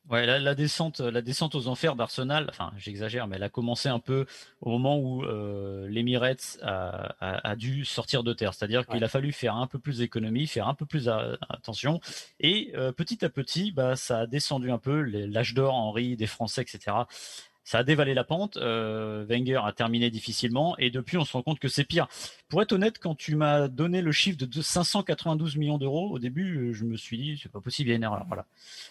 [0.10, 4.00] Ouais, la, descente, la descente aux enfers d'Arsenal, enfin j'exagère, mais elle a commencé un
[4.00, 4.26] peu
[4.60, 8.56] au moment où euh, l'Emirates a, dû sortir de terre.
[8.56, 12.00] C'est-à-dire qu'il a fallu faire un peu plus d'économie, faire un peu plus attention.
[12.40, 16.26] Et euh, petit à petit, bah, ça a descendu un peu, l'âge d'or, Henri, des
[16.26, 17.04] Français, etc
[17.70, 18.58] ça a dévalé la pente.
[18.58, 22.08] Euh, Wenger a terminé difficilement et depuis on se rend compte que c'est pire.
[22.48, 26.58] Pour être honnête, quand tu m'as donné le chiffre de 592 millions d'euros au début,
[26.58, 28.26] euh, je me suis dit c'est pas possible, il y a une erreur.
[28.26, 28.48] Voilà.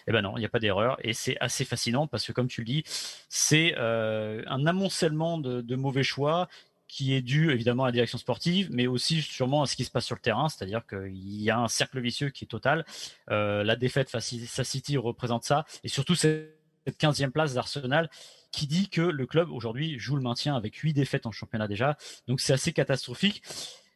[0.07, 2.47] Eh ben non, il n'y a pas d'erreur et c'est assez fascinant parce que comme
[2.47, 2.83] tu le dis,
[3.27, 6.47] c'est euh, un amoncellement de, mauvais choix
[6.87, 9.91] qui est dû évidemment à la direction sportive, mais aussi sûrement à ce qui se
[9.91, 12.85] passe sur le terrain, c'est-à-dire qu'il y a un cercle vicieux qui est total.
[13.27, 16.55] la défaite face à City représente ça, et surtout cette
[16.87, 18.09] 15e place d'Arsenal
[18.51, 21.97] qui dit que le club aujourd'hui joue le maintien avec 8 défaites en championnat déjà.
[22.27, 23.43] Donc c'est assez catastrophique.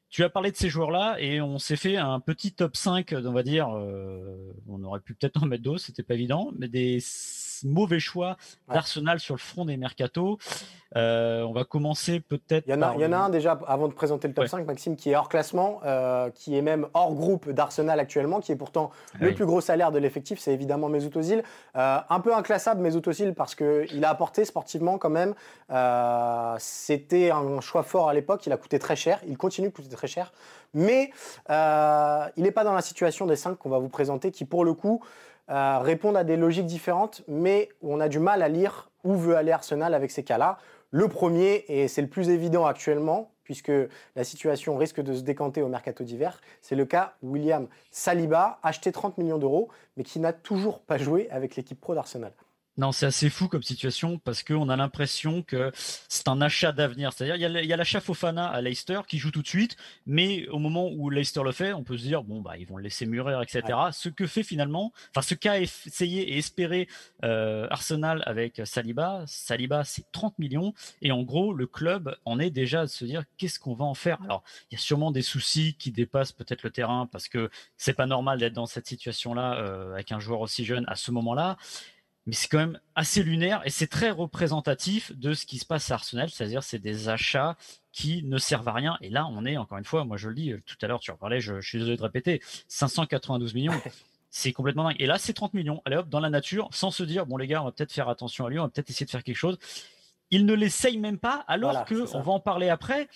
[0.09, 3.31] Tu as parlé de ces joueurs-là et on s'est fait un petit top 5, on
[3.31, 6.99] va dire, euh, on aurait pu peut-être en mettre d'autres, c'était pas évident, mais des
[7.63, 8.37] mauvais choix
[8.69, 10.37] d'Arsenal sur le front des mercatos.
[10.95, 12.65] Euh, on va commencer peut-être.
[12.67, 14.47] Il y, en a, il y en a un déjà, avant de présenter le top
[14.47, 18.51] 5, Maxime, qui est hors classement, euh, qui est même hors groupe d'Arsenal actuellement, qui
[18.51, 21.41] est pourtant le plus gros salaire de l'effectif, c'est évidemment Mesut Özil.
[21.75, 25.33] Euh, un peu inclassable Mesut Özil parce qu'il a apporté sportivement quand même.
[26.59, 29.89] C'était un choix fort à l'époque, il a coûté très cher, il continue de coûter
[29.89, 30.31] très cher.
[30.75, 31.11] Mais
[31.49, 34.73] il n'est pas dans la situation des 5 qu'on va vous présenter, qui pour le
[34.73, 35.01] coup
[35.47, 39.51] répondent à des logiques différentes, mais on a du mal à lire où veut aller
[39.51, 40.57] Arsenal avec ces cas-là.
[40.91, 43.71] Le premier, et c'est le plus évident actuellement, puisque
[44.15, 48.91] la situation risque de se décanter au mercato d'hiver, c'est le cas William Saliba, acheté
[48.91, 52.31] 30 millions d'euros, mais qui n'a toujours pas joué avec l'équipe pro d'Arsenal.
[52.75, 57.13] Non, c'est assez fou comme situation parce qu'on a l'impression que c'est un achat d'avenir.
[57.13, 60.57] C'est-à-dire, il y a l'achat Fofana à Leicester qui joue tout de suite, mais au
[60.57, 63.05] moment où Leicester le fait, on peut se dire, bon, bah, ils vont le laisser
[63.05, 63.77] mûrir, etc.
[63.91, 66.87] Ce que fait finalement, enfin, ce qu'a essayé et espéré
[67.23, 70.73] euh, Arsenal avec Saliba, Saliba, c'est 30 millions.
[71.03, 73.93] Et en gros, le club en est déjà à se dire, qu'est-ce qu'on va en
[73.93, 74.19] faire?
[74.23, 77.93] Alors, il y a sûrement des soucis qui dépassent peut-être le terrain parce que c'est
[77.93, 81.57] pas normal d'être dans cette situation-là euh, avec un joueur aussi jeune à ce moment-là
[82.25, 85.91] mais c'est quand même assez lunaire et c'est très représentatif de ce qui se passe
[85.91, 87.57] à Arsenal, c'est-à-dire c'est des achats
[87.91, 88.97] qui ne servent à rien.
[89.01, 90.99] Et là, on est encore une fois, moi je le dis euh, tout à l'heure,
[90.99, 93.73] tu en parlais, je, suis désolé de répéter, 592 millions.
[94.35, 94.95] C'est complètement dingue.
[94.97, 95.83] Et là, c'est 30 millions.
[95.85, 98.09] Allez hop, dans la nature, sans se dire, bon les gars, on va peut-être faire
[98.09, 99.59] attention à lui, on va peut-être essayer de faire quelque chose.
[100.31, 103.09] Il ne l'essaye même pas, alors que, on va en parler après,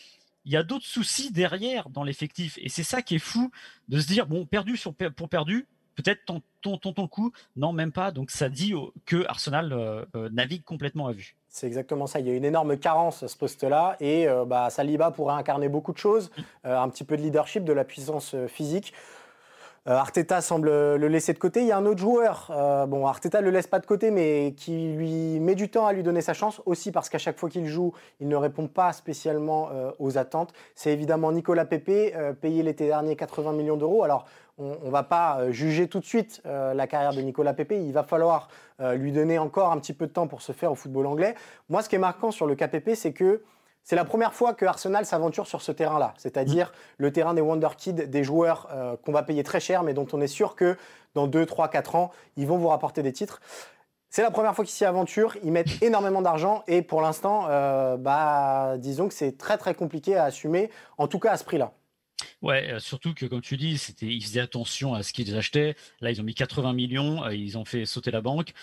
[0.45, 2.59] il y a d'autres soucis derrière dans l'effectif.
[2.61, 3.49] Et c'est ça qui est fou
[3.87, 5.65] de se dire, bon, perdu sur, pour perdu,
[5.97, 7.31] peut-être tentons ton, le coup.
[7.55, 8.11] Non, même pas.
[8.11, 8.73] Donc ça dit
[9.05, 11.35] que Arsenal euh, euh, navigue complètement à vue.
[11.49, 12.19] C'est exactement ça.
[12.19, 15.91] Il y a une énorme carence à ce poste-là et bah, Saliba pourrait incarner beaucoup
[15.91, 16.41] de choses, mm.
[16.69, 18.93] un petit peu de leadership, de la puissance physique.
[19.87, 21.61] Euh, Arteta semble le laisser de côté.
[21.61, 24.53] Il y a un autre joueur, euh, bon, Arteta le laisse pas de côté, mais
[24.57, 27.49] qui lui met du temps à lui donner sa chance, aussi parce qu'à chaque fois
[27.49, 30.51] qu'il joue, il ne répond pas spécialement euh, aux attentes.
[30.75, 34.03] C'est évidemment Nicolas Pepe, payé l'été dernier 80 millions d'euros.
[34.03, 34.25] Alors,
[34.57, 37.73] on ne va pas juger tout de suite la carrière de Nicolas Pepe.
[37.73, 38.49] Il va falloir
[38.95, 41.35] lui donner encore un petit peu de temps pour se faire au football anglais.
[41.69, 43.43] Moi, ce qui est marquant sur le KPP, c'est que
[43.87, 47.69] c'est la première fois que Arsenal s'aventure sur ce terrain-là, c'est-à-dire le terrain des Wonder
[47.77, 50.75] Kids, des joueurs euh, qu'on va payer très cher, mais dont on est sûr que
[51.15, 53.39] dans 2, 3, 4 ans, ils vont vous rapporter des titres.
[54.09, 57.95] C'est la première fois qu'ils s'y aventurent, ils mettent énormément d'argent et pour l'instant, euh,
[57.95, 61.71] bah, disons que c'est très très compliqué à assumer, en tout cas à ce prix-là.
[62.41, 65.77] Ouais, euh, surtout que comme tu dis, c'était, ils faisaient attention à ce qu'ils achetaient.
[66.01, 68.53] Là, ils ont mis 80 millions, ils ont fait sauter la banque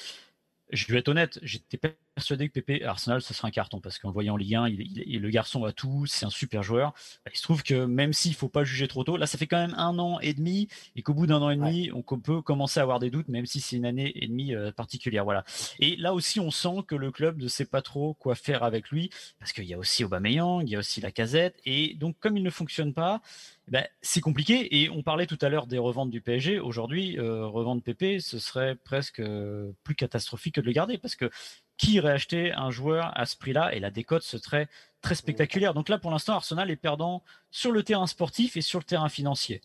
[0.71, 1.77] je vais être honnête, j'étais
[2.15, 5.31] persuadé que Pépé Arsenal, ce serait un carton parce qu'en voyant Ligue 1, il, le
[5.31, 6.93] garçon a tout, c'est un super joueur.
[7.25, 9.47] Bah, il se trouve que même s'il faut pas juger trop tôt, là, ça fait
[9.47, 12.43] quand même un an et demi et qu'au bout d'un an et demi, on peut
[12.43, 15.25] commencer à avoir des doutes, même si c'est une année et demie euh, particulière.
[15.25, 15.45] Voilà.
[15.81, 18.91] Et là aussi, on sent que le club ne sait pas trop quoi faire avec
[18.91, 22.17] lui parce qu'il y a aussi Aubameyang, il y a aussi la Casette et donc
[22.21, 23.21] comme il ne fonctionne pas,
[23.69, 24.83] ben, c'est compliqué.
[24.83, 26.59] Et on parlait tout à l'heure des reventes du PSG.
[26.59, 31.17] Aujourd'hui, euh, revendre PP, ce serait presque euh, plus catastrophique que de le garder parce
[31.17, 31.31] que
[31.77, 34.69] qui irait acheter un joueur à ce prix-là Et la décote serait
[35.01, 35.75] très spectaculaire.
[35.75, 39.09] Donc là, pour l'instant, Arsenal est perdant sur le terrain sportif et sur le terrain
[39.09, 39.61] financier.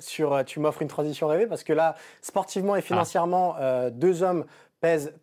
[0.00, 3.56] sur, euh, tu m'offres une transition rêvée parce que là, sportivement et financièrement,
[3.90, 4.46] deux hommes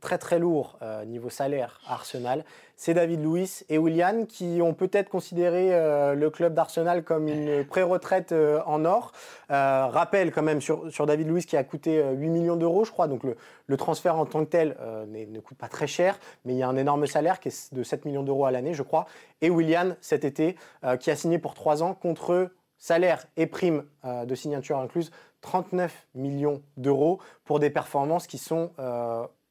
[0.01, 2.43] très très lourd niveau salaire à Arsenal
[2.75, 7.63] c'est David Luiz et Willian qui ont peut-être considéré euh, le club d'Arsenal comme une
[7.63, 9.13] pré-retraite euh, en or.
[9.51, 13.07] Euh, rappel quand même sur, David Luiz qui a coûté 8 millions d'euros, je crois.
[13.07, 14.75] Donc le, transfert en tant que tel
[15.07, 17.83] ne coûte pas très cher, mais il y a un énorme salaire qui est de
[17.83, 19.05] 7 millions d'euros à l'année, je crois.
[19.41, 20.55] Et Willian cet été
[20.99, 26.61] qui a signé pour 3 ans contre salaire et prime de signature incluse 39 millions
[26.77, 28.71] d'euros pour des performances qui sont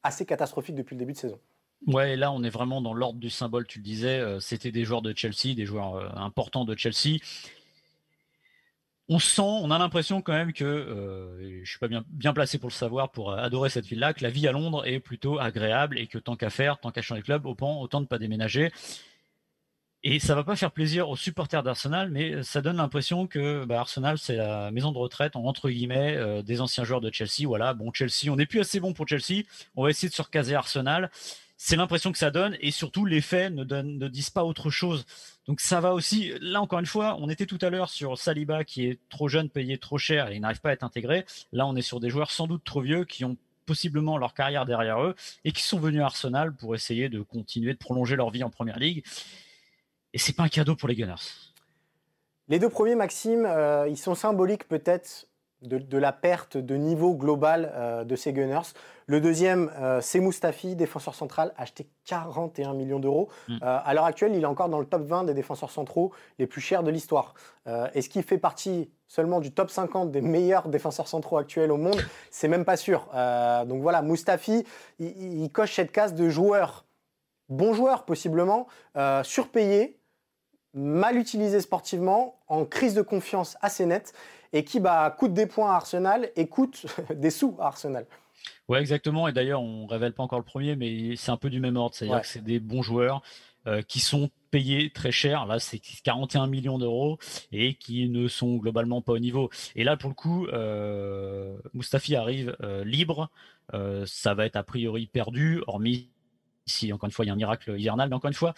[0.03, 1.41] assez catastrophiques depuis le début de saison.
[1.87, 4.21] Ouais, là, on est vraiment dans l'ordre du symbole, tu le disais.
[4.21, 7.19] Euh, c'était des joueurs de Chelsea, des joueurs euh, importants de Chelsea.
[9.09, 12.59] On sent, on a l'impression quand même que, euh, je suis pas bien, bien placé
[12.59, 15.99] pour le savoir, pour adorer cette ville-là, que la vie à Londres est plutôt agréable
[15.99, 18.71] et que tant qu'à faire, tant qu'à changer de club, autant, autant ne pas déménager.
[20.05, 23.81] Et ça va pas faire plaisir aux supporters d'Arsenal, mais ça donne l'impression que bah,
[23.81, 27.47] Arsenal, c'est la maison de retraite, entre guillemets, des anciens joueurs de Chelsea.
[27.47, 29.45] Voilà, bon, Chelsea, on n'est plus assez bon pour Chelsea.
[29.77, 31.11] On va essayer de se recaser Arsenal
[31.65, 35.07] c'est l'impression que ça donne et surtout les faits ne, ne disent pas autre chose.
[35.47, 38.65] Donc ça va aussi, là encore une fois, on était tout à l'heure sur Saliba
[38.65, 41.25] qui est trop jeune, payé trop cher et il n'arrive pas à être intégré.
[41.53, 44.67] Là on est sur des joueurs sans doute trop vieux qui ont possiblement leur carrière
[44.67, 48.31] derrière eux et qui sont venus à Arsenal pour essayer de continuer de prolonger leur
[48.31, 49.05] vie en première ligue.
[50.13, 51.15] Et c'est pas un cadeau pour les Gunners.
[52.49, 55.27] Les deux premiers, Maxime, euh, ils sont symboliques peut-être
[55.63, 58.75] de, la perte de niveau global euh, de ces Gunners.
[59.07, 63.29] Le deuxième, euh, c'est Mustafi, défenseur central, acheté 41 millions d'euros.
[63.49, 63.59] Mm.
[63.63, 66.61] À l'heure actuelle, il est encore dans le top 20 des défenseurs centraux les plus
[66.61, 67.35] chers de l'histoire.
[67.95, 72.03] Est-ce qu'il fait partie seulement du top 50 des meilleurs défenseurs centraux actuels au monde?
[72.31, 73.07] C'est même pas sûr.
[73.67, 74.65] donc voilà, Mustafi,
[74.99, 76.85] il, coche cette case de joueur,
[77.49, 78.67] bon joueur possiblement,
[79.23, 80.02] surpayé,
[80.75, 84.13] mal utilisé sportivement, en crise de confiance assez nette
[84.53, 88.07] et qui bah, coûte des points à Arsenal et coûte des sous à Arsenal.
[88.69, 89.29] Ouais, exactement.
[89.29, 91.95] Et d'ailleurs, on révèle pas encore le premier, mais c'est un peu du même ordre.
[91.95, 93.23] C'est-à-dire que c'est des bons joueurs
[93.67, 95.47] euh, qui sont payés très cher.
[95.47, 97.19] Là, c'est 41 millions d'euros
[97.51, 99.51] et qui ne sont globalement pas au niveau.
[99.75, 103.31] Et là, pour le coup, euh, Mustafi arrive euh, libre.
[103.75, 106.11] Euh, ça va être a priori perdu, hormis
[106.65, 108.09] si encore une fois il y a un miracle hivernal.
[108.09, 108.55] Mais encore une fois,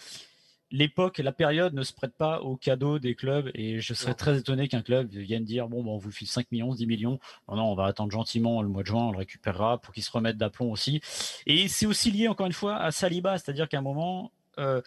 [0.75, 4.37] l'époque, la période ne se prête pas aux cadeaux des clubs et je serais très
[4.37, 7.19] étonné qu'un club vienne dire bon, bon on vous file 5 millions, 10 millions.
[7.47, 10.03] Non, non, on va attendre gentiment le mois de juin, on le récupérera pour qu'il
[10.03, 11.01] se remette d'aplomb aussi.
[11.45, 14.81] Et c'est aussi lié encore une fois à Saliba, c'est-à-dire qu'à un moment, euh,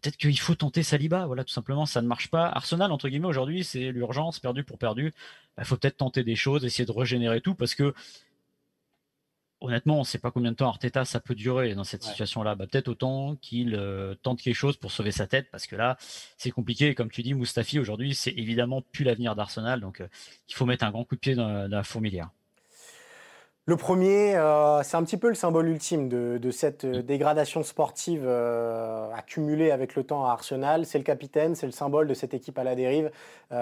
[0.00, 1.26] peut-être qu'il faut tenter Saliba.
[1.26, 2.46] Voilà, tout simplement, ça ne marche pas.
[2.46, 5.06] Arsenal, entre guillemets, aujourd'hui, c'est l'urgence, perdu pour perdu.
[5.06, 5.12] Il
[5.56, 7.94] bah, faut peut-être tenter des choses, essayer de régénérer tout parce que
[9.60, 12.54] honnêtement, on ne sait pas combien de temps Arteta ça peut durer dans cette situation-là.
[12.54, 15.96] Bah, peut-être autant qu'il euh, tente quelque chose pour sauver sa tête, parce que là,
[16.36, 16.94] c'est compliqué.
[16.94, 20.08] Comme tu dis, Mustafi, aujourd'hui, c'est évidemment plus l'avenir d'Arsenal, donc euh,
[20.48, 22.30] il faut mettre un grand coup de pied dans, la fourmilière.
[23.66, 28.22] Le premier, euh, c'est un petit peu le symbole ultime de, cette euh, dégradation sportive
[28.24, 30.86] euh, accumulée avec le temps à Arsenal.
[30.86, 33.10] C'est le capitaine, c'est le symbole de cette équipe à la dérive.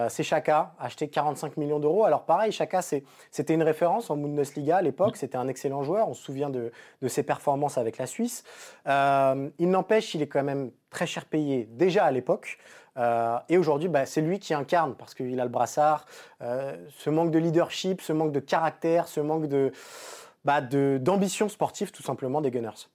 [0.09, 2.05] c'est Chaka, acheté 45 millions d'euros.
[2.05, 5.17] Alors pareil, Chaka, c'était une référence en Bundesliga à l'époque.
[5.17, 6.09] C'était un excellent joueur.
[6.09, 6.71] On se souvient de,
[7.03, 8.45] de ses performances avec la Suisse.
[8.87, 12.59] il n'empêche, il est quand même très cher payé déjà à l'époque.
[12.99, 16.07] Euh, et aujourd'hui, bah, c'est lui qui incarne, parce qu'il a le brassard,
[16.43, 19.73] euh, ce manque de leadership, ce manque de caractère, ce manque de,
[20.45, 22.89] bah, d'ambition sportive, tout simplement, des Gunners.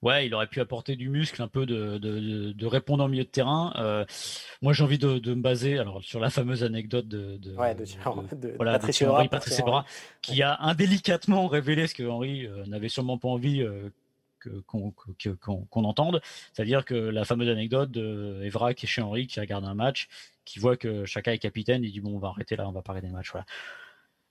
[0.00, 3.24] Ouais, il aurait pu apporter du muscle, un peu de, de, de répondre en milieu
[3.24, 3.72] de terrain.
[3.78, 4.04] Euh,
[4.62, 7.74] moi, j'ai envie de, me baser alors, sur la fameuse anecdote de, de, ouais,
[8.56, 9.84] voilà, Patrice Evra,
[10.22, 13.66] qui a indélicatement révélé ce que Henri n'avait sûrement pas envie
[14.66, 16.20] qu'on entende.
[16.52, 20.08] C'est-à-dire que la fameuse anecdote de qui est chez Henri, qui regarde un match,
[20.44, 22.82] qui voit que chacun est capitaine, il dit bon, on va arrêter là, on va
[22.82, 23.30] pas arrêter le match.
[23.32, 23.46] Voilà.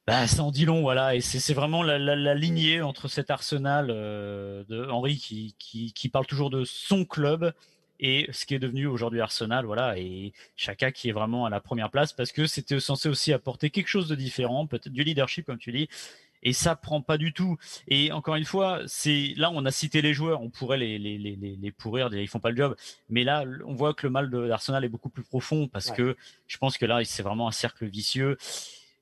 [0.08, 4.64] Bah, ça en dit long, voilà, et c'est vraiment la, lignée entre cet Arsenal euh,
[4.70, 7.54] de Henri qui, qui, parle toujours de son club
[8.00, 11.60] et ce qui est devenu aujourd'hui Arsenal, voilà, et chacun qui est vraiment à la
[11.60, 15.46] première place parce que c'était censé aussi apporter quelque chose de différent, peut-être du leadership
[15.46, 15.90] comme tu dis,
[16.48, 17.58] et ça prend pas du tout.
[17.90, 21.18] Et encore une fois, c'est là on a cité les joueurs, on pourrait les les
[21.18, 22.76] les les pourrir, ils font pas le job.
[23.10, 26.16] Mais là, on voit que le mal de l'Arsenal est beaucoup plus profond parce que
[26.48, 28.38] je pense que là c'est vraiment un cercle vicieux.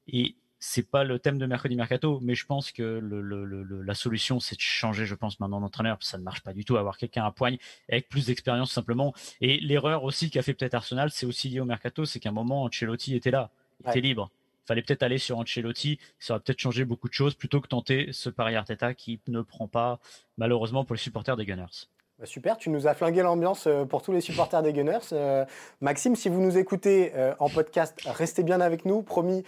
[0.08, 3.94] Et c'est pas le thème de mercredi mercato, mais je pense que le, le, la
[3.94, 6.98] solution c'est de changer, je pense maintenant d'entraîneur, ça ne marche pas du tout, avoir
[6.98, 7.58] quelqu'un à poigne
[7.90, 9.14] avec plus d'expérience simplement.
[9.40, 12.32] Et l'erreur aussi qu'a fait peut-être Arsenal, c'est aussi lié au mercato, c'est qu'à un
[12.32, 13.52] moment Ancelotti était là,
[13.84, 14.32] il était libre
[14.66, 18.10] fallait peut-être aller sur Ancelotti, ça aurait peut-être changé beaucoup de choses plutôt que tenter
[18.12, 20.00] ce pari Arteta qui ne prend pas
[20.38, 21.88] malheureusement pour les supporters des Gunners.
[22.18, 25.00] Bah, super, tu nous as flingué l'ambiance euh, pour tous les supporters des Gunners.
[25.12, 25.44] Euh,
[25.82, 29.02] Maxime, si vous nous écoutez euh, en podcast, restez bien avec nous.
[29.02, 29.44] Promis,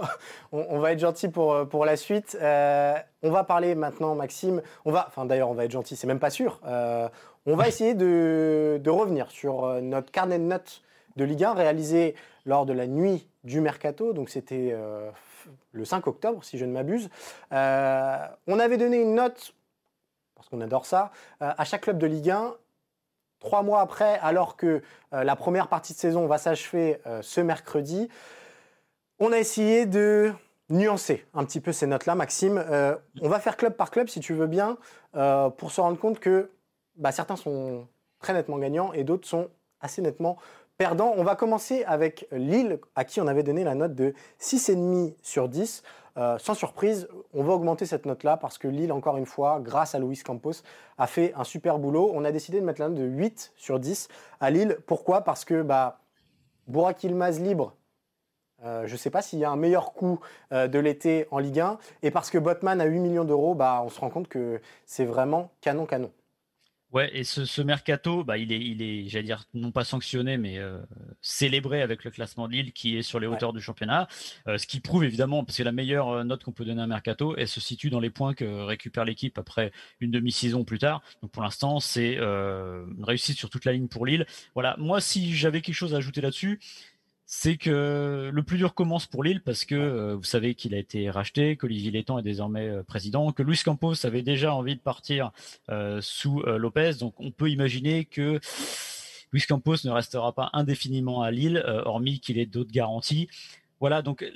[0.52, 2.36] on, va être gentil pour, pour la suite.
[2.42, 4.60] on va parler maintenant, Maxime.
[4.84, 6.60] On va, enfin d'ailleurs, on va être gentil, c'est même pas sûr.
[7.46, 10.82] on va essayer de, de, revenir sur notre carnet de notes
[11.16, 12.14] de Ligue 1 réalisé
[12.46, 15.10] lors de la nuit du mercato, donc c'était euh,
[15.72, 17.08] le 5 octobre si je ne m'abuse.
[17.52, 19.54] Euh, on avait donné une note,
[20.34, 21.10] parce qu'on adore ça,
[21.42, 22.54] euh, à chaque club de Ligue 1.
[23.40, 28.10] Trois mois après, alors que la première partie de saison va s'achever ce mercredi,
[29.18, 30.30] on a essayé de
[30.68, 32.62] nuancer un petit peu ces notes-là, Maxime.
[33.22, 34.76] on va faire club par club, si tu veux bien,
[35.14, 36.50] pour se rendre compte que
[36.96, 39.48] bah, certains sont très nettement gagnants et d'autres sont
[39.80, 40.36] assez nettement
[40.80, 41.12] perdant.
[41.18, 45.46] On va commencer avec Lille, à qui on avait donné la note de 6,5 sur
[45.46, 45.82] 10.
[46.16, 49.94] Euh, sans surprise, on va augmenter cette note-là parce que Lille, encore une fois, grâce
[49.94, 50.62] à Luis Campos,
[50.96, 52.10] a fait un super boulot.
[52.14, 54.08] On a décidé de mettre la note de 8 sur 10
[54.40, 54.78] à Lille.
[54.86, 55.20] Pourquoi?
[55.20, 56.00] Parce que bah,
[56.66, 57.74] Bourak Ilmaz libre,
[58.64, 60.18] euh, je ne sais pas s'il y a un meilleur coup
[60.52, 61.76] euh, de l'été en Ligue 1.
[62.02, 65.04] Et parce que Botman a 8 millions d'euros, bah, on se rend compte que c'est
[65.04, 66.10] vraiment canon canon.
[66.92, 70.58] Ouais, et ce, mercato, bah, il est, il est, j'allais dire, non pas sanctionné, mais
[70.58, 70.80] euh,
[71.22, 74.08] célébré avec le classement de Lille qui est sur les hauteurs du championnat.
[74.48, 76.84] Euh, ce qui prouve évidemment, parce que la meilleure euh, note qu'on peut donner à
[76.84, 80.80] un mercato, elle se situe dans les points que récupère l'équipe après une demi-saison plus
[80.80, 81.00] tard.
[81.22, 84.26] Donc pour l'instant, c'est une réussite sur toute la ligne pour Lille.
[84.54, 86.58] Voilà, moi, si j'avais quelque chose à ajouter là-dessus,
[87.32, 90.78] c'est que le plus dur commence pour Lille parce que euh, vous savez qu'il a
[90.78, 94.80] été racheté, qu'Olivier Létang est désormais euh, président, que Luis Campos avait déjà envie de
[94.80, 95.30] partir
[95.68, 96.94] euh, sous Lopez.
[96.98, 98.40] Donc on peut imaginer que
[99.32, 103.28] Luis Campos ne restera pas indéfiniment à Lille, hormis qu'il ait d'autres garanties.
[103.78, 104.28] Voilà, donc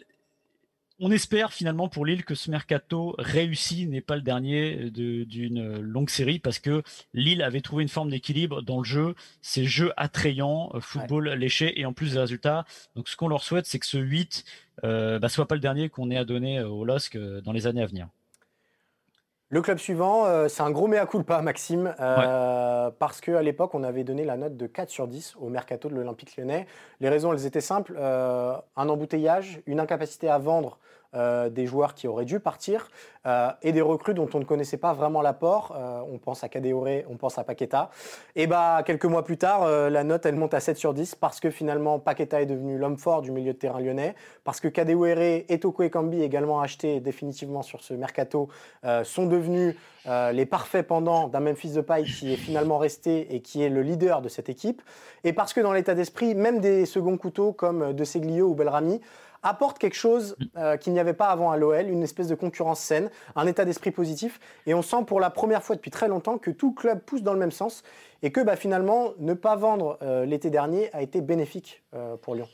[1.00, 6.10] on espère finalement pour Lille que ce mercato réussi n'est pas le dernier d'une longue
[6.10, 10.70] série parce que Lille avait trouvé une forme d'équilibre dans le jeu, ces jeux attrayants,
[10.74, 12.64] euh, football léché et en plus des résultats.
[12.94, 14.44] Donc ce qu'on leur souhaite, c'est que ce 8
[14.84, 17.66] euh, bah, soit pas le dernier qu'on ait à donner au LOSC euh, dans les
[17.66, 18.08] années à venir.
[19.54, 21.94] Le club suivant, euh, c'est un gros mea culpa, Maxime,
[22.98, 25.94] parce qu'à l'époque, on avait donné la note de 4 sur 10 au mercato de
[25.94, 26.66] l'Olympique lyonnais.
[26.98, 27.96] Les raisons, elles étaient simples.
[27.96, 30.80] un embouteillage, une incapacité à vendre
[31.14, 32.90] euh, des joueurs qui auraient dû partir
[33.24, 35.72] euh, et des recrues dont on ne connaissait pas vraiment l'apport.
[35.76, 37.90] Euh, on pense à Kadewere, on pense à Paqueta.
[38.34, 41.38] Et bah, quelques mois plus tard, la note elle monte à 7 sur 10 parce
[41.38, 45.44] que finalement Paqueta est devenu l'homme fort du milieu de terrain lyonnais, parce que Kadewere
[45.48, 48.48] et Toko Ekambi, également achetés définitivement sur ce mercato,
[49.04, 49.76] sont devenus
[50.32, 53.82] les parfaits pendants d'un Memphis de paille qui est finalement resté et qui est le
[53.82, 54.82] leader de cette équipe.
[55.22, 59.00] Et parce que dans l'état d'esprit, même des seconds couteaux comme De Seglio ou Belrami
[59.44, 62.80] apporte quelque chose euh, qu'il n'y avait pas avant à l'OL, une espèce de concurrence
[62.80, 64.40] saine, un état d'esprit positif.
[64.66, 67.34] Et on sent pour la première fois depuis très longtemps que tout club pousse dans
[67.34, 67.84] le même sens
[68.22, 72.34] et que bah, finalement, ne pas vendre euh, l'été dernier a été bénéfique euh, pour
[72.34, 72.48] Lyon.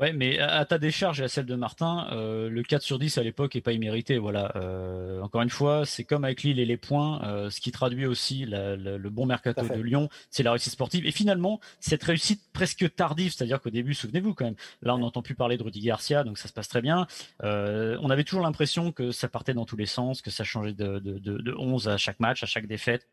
[0.00, 3.16] Ouais, mais à ta décharge et à celle de Martin, euh, le 4 sur 10
[3.16, 4.18] à l'époque est pas immérité.
[4.18, 4.50] Voilà.
[4.56, 8.04] Euh, encore une fois, c'est comme avec Lille et les points, euh, ce qui traduit
[8.04, 11.06] aussi le bon mercato de Lyon, c'est la réussite sportive.
[11.06, 15.22] Et finalement, cette réussite presque tardive, c'est-à-dire qu'au début, souvenez-vous quand même, là on n'entend
[15.22, 17.06] plus parler de Rudy Garcia, donc ça se passe très bien.
[17.42, 20.98] on avait toujours l'impression que ça partait dans tous les sens, que ça changeait de,
[20.98, 23.06] de, de, de 11 à chaque match, à chaque défaite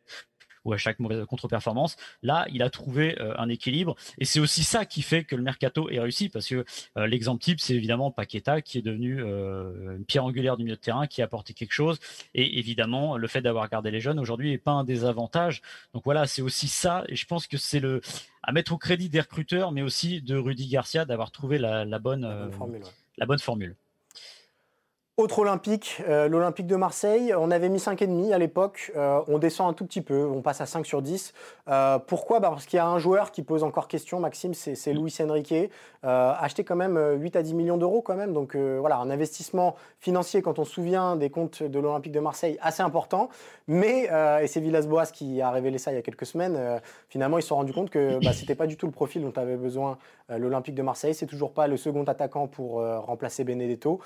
[0.66, 1.96] ou à chaque mauvaise contre-performance.
[2.24, 5.42] Là, il a trouvé euh, un équilibre et c'est aussi ça qui fait que le
[5.42, 6.66] mercato est réussi parce que
[6.98, 10.76] euh, l'exemple type, c'est évidemment Paqueta qui est devenu euh, une pierre angulaire du milieu
[10.76, 12.00] de terrain, qui a apporté quelque chose
[12.34, 15.62] et évidemment le fait d'avoir gardé les jeunes aujourd'hui n'est pas un désavantage.
[15.94, 18.02] Donc voilà, c'est aussi ça et je pense que c'est le
[18.44, 22.52] à mettre au crédit des recruteurs, mais aussi de Rudy Garcia d'avoir trouvé la, bonne,
[23.18, 23.76] la bonne formule.
[25.18, 27.34] Autre olympique, euh, l'Olympique de Marseille.
[27.38, 28.94] On avait mis 5,5 à l'époque.
[28.96, 30.24] Euh, on descend un tout petit peu.
[30.26, 31.34] On passe à 5 sur 10.
[31.68, 32.40] Euh, pourquoi?
[32.40, 35.54] Bah Parce qu'il y a un joueur qui pose encore question, Maxime, c'est Luis Enrique.
[36.02, 38.32] acheté quand même 8 à 10 millions d'euros quand même.
[38.32, 42.58] Donc voilà, un investissement financier, quand on se souvient des comptes de l'Olympique de Marseille,
[42.62, 43.30] assez important.
[43.68, 44.10] Mais,
[44.42, 47.50] et c'est Villas-Boas qui a révélé ça il y a quelques semaines, finalement ils se
[47.50, 49.98] sont rendus compte que bah, ce n'était pas du tout le profil dont avait besoin
[50.30, 51.14] l'Olympique de Marseille.
[51.14, 54.00] C'est toujours pas le second attaquant pour remplacer Benedetto.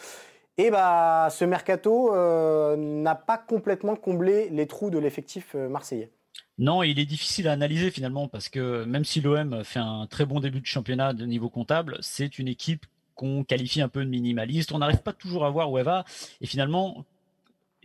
[0.57, 6.11] Et bah, ce mercato euh, n'a pas complètement comblé les trous de l'effectif euh, marseillais.
[6.57, 10.25] Non, il est difficile à analyser finalement parce que même si l'OM fait un très
[10.25, 14.09] bon début de championnat de niveau comptable, c'est une équipe qu'on qualifie un peu de
[14.09, 14.71] minimaliste.
[14.71, 16.05] On n'arrive pas toujours à voir où elle va.
[16.39, 17.05] Et finalement,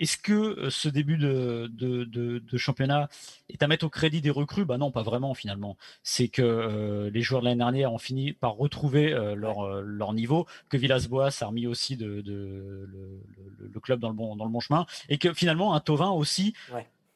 [0.01, 3.09] est-ce que euh, ce début de, championnat
[3.51, 4.65] est à mettre au crédit des recrues?
[4.65, 5.77] Bah non, pas vraiment finalement.
[6.03, 10.47] C'est que euh, les joueurs de l'année dernière ont fini par retrouver euh, leur, niveau,
[10.71, 14.87] que Villas-Boas a remis aussi de, le, club dans le, bon, dans le bon chemin,
[15.09, 16.55] et que finalement un Tovin aussi,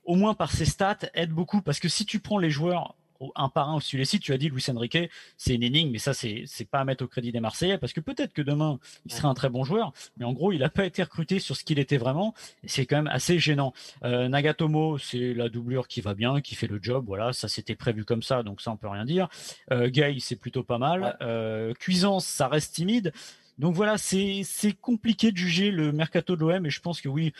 [0.04, 1.62] au moins par ses stats, aide beaucoup.
[1.62, 2.94] Parce que si tu prends les joueurs
[3.34, 4.22] un par un au-dessus sites.
[4.22, 4.98] Tu as dit Luis Enrique,
[5.36, 8.00] c'est une énigme, mais ça, c'est pas à mettre au crédit des Marseillais parce que
[8.00, 10.84] peut-être que demain, il sera un très bon joueur, mais en gros, il n'a pas
[10.84, 12.34] été recruté sur ce qu'il était vraiment.
[12.62, 13.72] Et c'est quand même assez gênant.
[14.02, 17.04] Euh, Nagatomo, c'est la doublure qui va bien, qui fait le job.
[17.06, 19.28] Voilà, ça c'était prévu comme ça, donc ça, on peut rien dire.
[19.70, 21.16] Euh, Gay, c'est plutôt pas mal.
[21.20, 23.12] Euh, Cuisance, ça reste timide.
[23.58, 24.44] Donc voilà, c'est
[24.80, 27.32] compliqué de juger le mercato de l'OM et je pense que oui,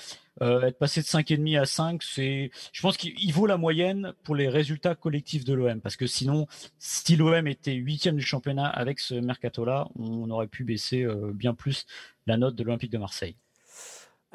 [0.42, 4.37] euh, être passé de 5,5 à 5, c'est, je pense qu'il vaut la moyenne pour
[4.37, 6.46] les résultats collectifs de l'OM parce que sinon,
[6.79, 11.55] si l'OM était huitième du championnat avec ce mercato-là, on aurait pu baisser euh, bien
[11.55, 11.87] plus
[12.27, 13.37] la note de l'Olympique de Marseille.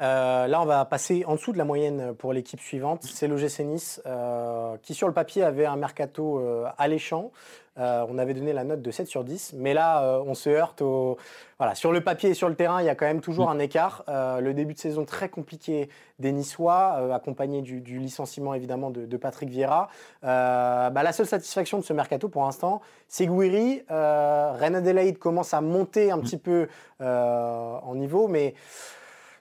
[0.00, 3.02] Euh, là, on va passer en dessous de la moyenne pour l'équipe suivante.
[3.04, 7.32] C'est l'OGC Nice, euh, qui sur le papier avait un mercato euh, alléchant.
[7.76, 9.54] on avait donné la note de 7 sur 10.
[9.56, 11.18] Mais là, on se heurte au.
[11.58, 13.52] Voilà, sur le papier et sur le terrain, il y a quand même toujours mm.
[13.52, 14.04] un écart.
[14.08, 19.88] le début de saison très compliqué des Niçois, accompagné du, licenciement évidemment de, Patrick Vieira.
[20.22, 23.82] Bah, la seule satisfaction de ce mercato pour l'instant, c'est Gouiri.
[23.88, 26.22] Reine Adelaide commence à monter un mm.
[26.22, 26.68] petit peu
[27.00, 28.54] en niveau, mais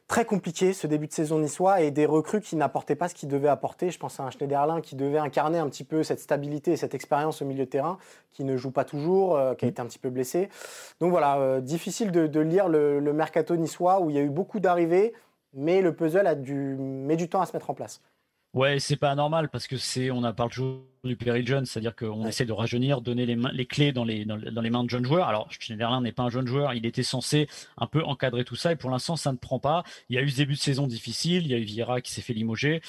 [0.10, 3.30] très compliqué ce début de saison niçois et des recrues qui n'apportaient pas ce qu'ils
[3.30, 3.92] devaient apporter.
[3.92, 6.96] Je pense à un Schneiderlin qui devait incarner un petit peu cette stabilité et cette
[6.96, 8.00] expérience au milieu de terrain,
[8.32, 9.72] qui ne joue pas toujours, euh, qui a mm.
[9.72, 10.50] été un petit peu blessé.
[11.00, 14.60] Donc voilà, euh, difficile de, lire le, mercato niçois où il y a eu beaucoup
[14.60, 15.14] d'arrivées,
[15.54, 18.02] mais le puzzle a du, met du temps à se mettre en place.
[18.54, 21.96] Ouais, c'est pas normal parce que c'est, on a parlé toujours du péril jeune, c'est-à-dire
[21.96, 24.90] qu'on essaie de rajeunir, donner les, mains, les clés dans les, dans, les mains de
[24.90, 25.28] jeunes joueurs.
[25.28, 28.72] Alors, Schneiderlin n'est pas un jeune joueur, il était censé un peu encadrer tout ça
[28.72, 29.84] et pour l'instant, ça ne prend pas.
[30.10, 32.12] Il y a eu ce début de saison difficile, il y a eu Vieira qui
[32.12, 32.82] s'est fait limoger.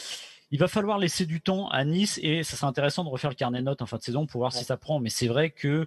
[0.51, 3.37] Il va falloir laisser du temps à Nice et ça serait intéressant de refaire le
[3.37, 4.99] carnet de notes en fin de saison pour voir si ça prend.
[4.99, 5.87] Mais c'est vrai que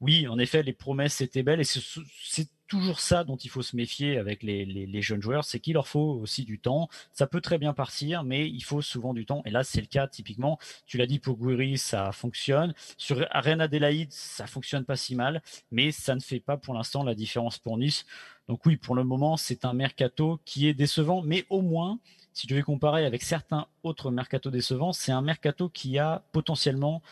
[0.00, 3.76] oui, en effet, les promesses étaient belles et c'est toujours ça dont il faut se
[3.76, 6.88] méfier avec les, jeunes joueurs, c'est qu'il leur faut aussi du temps.
[7.12, 9.42] Ça peut très bien partir, mais il faut souvent du temps.
[9.44, 10.58] Et là, c'est le cas typiquement.
[10.86, 12.74] Tu l'as dit pour Gouiri, ça fonctionne.
[12.96, 17.04] Sur Arena Adelaide, ça fonctionne pas si mal, mais ça ne fait pas pour l'instant
[17.04, 18.06] la différence pour Nice.
[18.48, 21.98] Donc oui, pour le moment, c'est un mercato qui est décevant, mais au moins,
[22.32, 27.02] si je vais comparer avec certains autres mercato décevants, c'est un mercato qui a potentiellement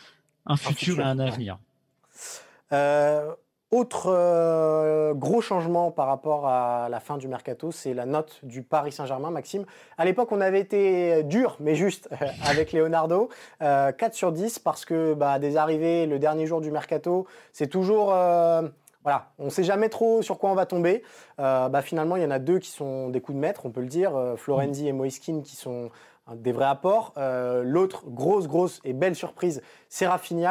[0.45, 1.57] un futur, et un avenir.
[2.73, 3.33] Euh,
[3.73, 8.61] autre euh, gros changement par rapport à la fin du mercato, c'est la note du
[8.61, 9.65] Paris Saint-Germain, Maxime.
[9.97, 12.07] À l'époque, on avait été dur, mais juste,
[12.45, 13.29] avec Leonardo.
[13.59, 17.67] 4 euh, sur 10 parce que bah, des arrivées le dernier jour du mercato, c'est
[17.67, 18.07] toujours...
[18.07, 21.03] voilà, on ne sait jamais trop sur quoi on va tomber.
[21.37, 23.81] Bah, finalement, il y en a deux qui sont des coups de maître, on peut
[23.81, 24.13] le dire.
[24.37, 25.89] Florenzi et Moiskin qui sont
[26.31, 27.13] des vrais apports.
[27.17, 30.07] Euh, l'autre grosse, grosse et belle surprise, c'est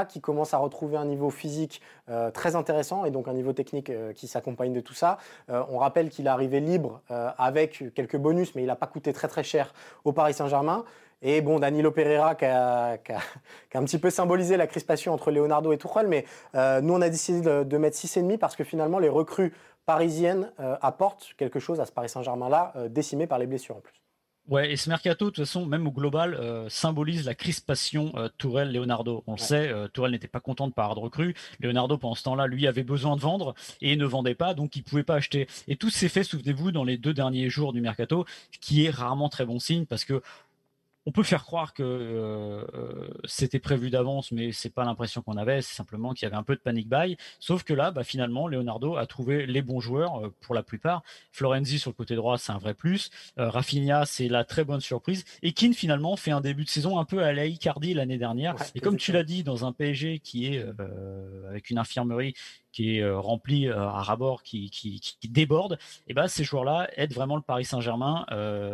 [0.09, 3.91] qui commence à retrouver un niveau physique euh, très intéressant et donc un niveau technique
[3.91, 5.19] euh, qui s'accompagne de tout ça.
[5.49, 9.29] on rappelle qu'il est arrivé libre avec quelques bonus, mais il n'a pas coûté très
[9.29, 9.73] très cher
[10.05, 10.85] au Paris Saint-Germain.
[11.23, 12.99] Et bon, Danilo Pereira qui a,
[13.75, 17.41] un petit peu symbolisé la crispation entre Leonardo et Tuchel, mais nous on a décidé
[17.41, 19.53] de, de mettre 6,5 parce que finalement les recrues
[19.87, 24.03] parisiennes apportent quelque chose à ce Paris Saint-Germain-là, décimé par les blessures en plus.
[24.49, 28.29] Ouais, et ce mercato, de toute façon, même au global, euh, symbolise la crispation euh,
[28.39, 29.23] Tourelle-Leonardo.
[29.29, 31.37] On le sait, euh, Tourelle n'était pas content de pas de recrue.
[31.61, 34.83] Leonardo, pendant ce temps-là, lui avait besoin de vendre et ne vendait pas, donc il
[34.83, 35.47] pouvait pas acheter.
[35.69, 38.27] Et tout s'est fait, souvenez-vous, dans les deux derniers jours du mercato,
[38.61, 40.21] qui est rarement très bon signe parce que
[41.07, 45.37] on peut faire croire que euh, euh, c'était prévu d'avance, mais c'est pas l'impression qu'on
[45.37, 45.61] avait.
[45.61, 47.17] C'est simplement qu'il y avait un peu de panic buy.
[47.41, 51.03] Sauf que là, bah, finalement, Leonardo a trouvé les bons joueurs euh, pour la plupart.
[51.33, 53.11] Florenzi sur le côté droit, c'est un vrai plus.
[53.37, 55.25] Rafinha, c'est la très bonne surprise.
[55.43, 58.55] Et Keane finalement fait un début de saison un peu à la Icardi l'année dernière.
[58.75, 60.65] et comme tu l'as dit, dans un PSG qui est
[61.49, 62.35] avec une infirmerie
[62.71, 65.79] qui est remplie à rabord, qui, qui, qui déborde,
[66.09, 68.25] et ben ces joueurs-là aident vraiment le Paris Saint-Germain,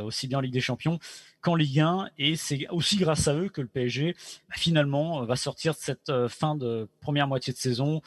[0.05, 0.99] aussi bien en Ligue des Champions
[1.41, 2.11] qu'en Ligue 1.
[2.18, 4.14] Et c'est aussi grâce à eux que le PSG,
[4.49, 8.03] bah, finalement, va sortir de cette euh, fin de première moitié de saison.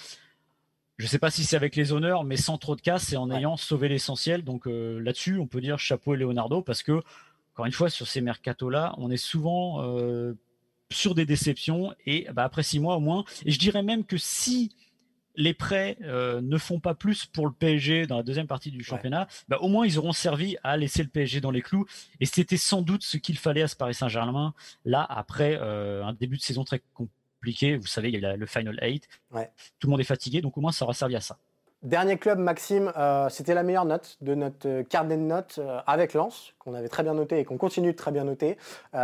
[0.98, 3.18] Je ne sais pas si c'est avec les honneurs, mais sans trop de casse et
[3.18, 4.44] en ayant sauvé l'essentiel.
[4.44, 7.02] Donc euh, là-dessus, on peut dire chapeau et Leonardo parce que,
[7.54, 10.34] encore une fois, sur ces mercatos-là, on est souvent euh,
[10.92, 13.24] sur des déceptions et bah, après six mois au moins.
[13.46, 14.76] Et je dirais même que si
[15.36, 18.84] les prêts euh, ne font pas plus pour le PSG dans la deuxième partie du
[18.84, 21.86] championnat, bah, au moins ils auront servi à laisser le PSG dans les clous.
[22.20, 24.54] Et c'était sans doute ce qu'il fallait à ce Paris Saint-Germain,
[24.86, 27.78] là, après euh, un début de saison très compliqué.
[27.78, 29.08] Vous savez, il y a le Final 8.
[29.80, 31.38] Tout le monde est fatigué, donc au moins ça aura servi à ça.
[31.84, 35.80] Dernier club, Maxime, euh, c'était la meilleure note de notre euh, carnet de notes euh,
[35.88, 38.60] avec Lens, qu'on avait très bien noté et qu'on continue de très bien noter.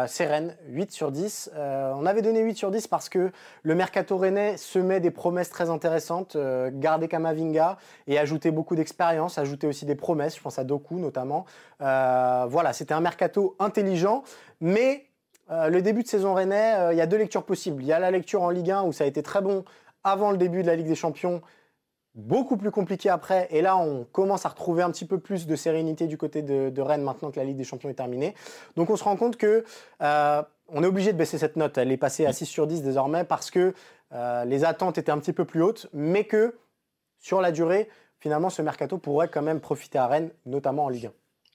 [0.05, 1.49] c'est Rennes, 8 sur 10.
[1.55, 3.32] on avait donné 8 sur 10 parce que
[3.63, 6.38] le mercato rennais semait des promesses très intéressantes,
[6.73, 11.45] garder Kamavinga et ajouter beaucoup d'expérience, ajouter aussi des promesses, je pense à Doku notamment.
[11.80, 14.23] voilà, c'était un mercato intelligent,
[14.61, 15.07] mais
[15.49, 17.82] le début de saison rennais, il y a deux lectures possibles.
[17.82, 19.65] Il y a la lecture en Ligue 1 où ça a été très bon
[20.03, 21.41] avant le début de la Ligue des Champions
[22.18, 23.47] beaucoup plus compliqué après.
[23.51, 26.82] Et là, on commence à retrouver un petit peu plus de sérénité du côté de,
[26.82, 28.34] Rennes maintenant que la Ligue des Champions est terminée.
[28.76, 29.63] Donc on se rend compte que
[30.01, 31.78] euh, on est obligé de baisser cette note.
[31.78, 33.74] Elle est passée à 6 sur 10 désormais parce que
[34.13, 36.55] euh, les attentes étaient un petit peu plus hautes, mais que
[37.20, 37.89] sur la durée,
[38.20, 41.11] finalement, ce mercato pourrait quand même profiter à Rennes, notamment en Ligue 1.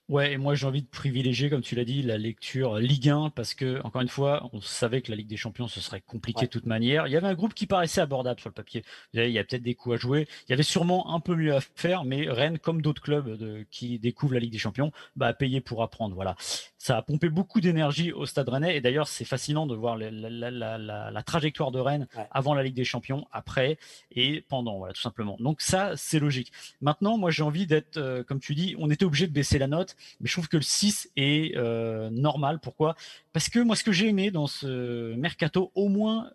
[0.09, 3.31] Ouais, et moi j'ai envie de privilégier, comme tu l'as dit, la lecture Ligue 1,
[3.31, 6.47] parce que, encore une fois, on savait que la Ligue des Champions, ce serait compliqué
[6.47, 7.07] de toute manière.
[7.07, 8.85] Il y avait un groupe qui paraissait abordable sur le papier.
[9.15, 10.29] il y a peut-être des coups à jouer.
[10.49, 13.65] Il y avait sûrement un peu mieux à faire, mais Rennes, comme d'autres clubs de,
[13.71, 16.15] qui découvrent la Ligue des Champions, bah, a payé pour apprendre.
[16.15, 16.35] Voilà.
[16.83, 20.11] Ça a pompé beaucoup d'énergie au Stade Rennais, et d'ailleurs, c'est fascinant de voir la,
[20.51, 23.79] la, trajectoire de Rennes avant la Ligue des Champions, après
[24.11, 25.37] et pendant, voilà, tout simplement.
[25.39, 26.51] Donc ça, c'est logique.
[26.81, 29.69] Maintenant, moi j'ai envie d'être, euh, comme tu dis, on était obligé de baisser la
[29.69, 32.59] note mais je trouve que le 6 est euh, normal.
[32.59, 32.97] Pourquoi?
[33.33, 36.33] Parce que moi, ce que j'ai aimé dans ce mercato, au moins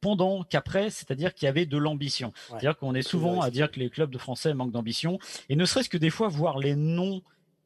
[0.00, 2.32] pendant qu'après, c'est-à-dire qu'il y avait de l'ambition.
[2.48, 5.18] C'est-à-dire qu'on est souvent à dire que les clubs de français manquent d'ambition,
[5.50, 7.20] et ne serait-ce que des fois voir les noms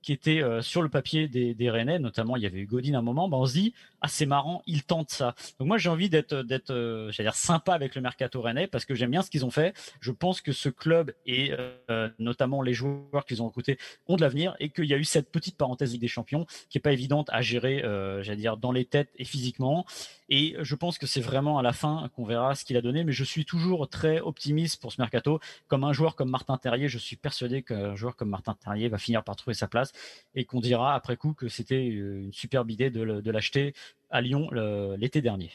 [0.07, 2.95] qui étaient euh, sur le papier des, des Rennais, notamment il y avait eu Godin
[2.95, 3.75] à un moment, ben on se dit
[4.09, 5.35] c'est marrant, ils tentent ça.
[5.59, 8.95] Donc moi j'ai envie d'être d'être euh, dire sympa avec le mercato Rennais parce que
[8.95, 9.75] j'aime bien ce qu'ils ont fait.
[10.01, 11.53] Je pense que ce club et
[11.91, 15.05] euh, notamment les joueurs qu'ils ont recrutés ont de l'avenir et qu'il y a eu
[15.05, 17.83] cette petite parenthèse Ligue des Champions qui est pas évidente à gérer,
[18.23, 19.87] j'allais dire dans les têtes et physiquement.
[20.29, 23.05] Et je pense que c'est vraiment à la fin qu'on verra ce qu'il a donné.
[23.05, 25.41] Mais je suis toujours très optimiste pour ce mercato.
[25.69, 28.99] Comme un joueur comme Martin Terrier, je suis persuadé qu'un joueur comme Martin Terrier va
[28.99, 29.93] finir par trouver sa place
[30.35, 33.75] et qu'on dira après coup que c'était euh, une superbe idée de, l'acheter
[34.11, 34.49] à Lyon
[34.97, 35.51] l'été dernier.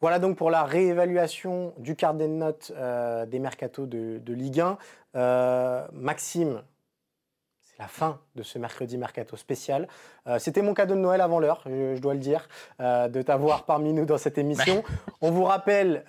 [0.00, 4.78] Voilà donc pour la réévaluation du carnet de notes euh, des mercatos de, Ligue 1.
[5.16, 6.62] Euh, Maxime,
[7.80, 9.88] la fin de ce mercredi mercato spécial.
[10.28, 12.48] Euh, c'était mon cadeau de Noël avant l'heure, je, dois le dire,
[12.78, 14.84] de t'avoir parmi nous dans cette émission.
[15.20, 16.04] On vous rappelle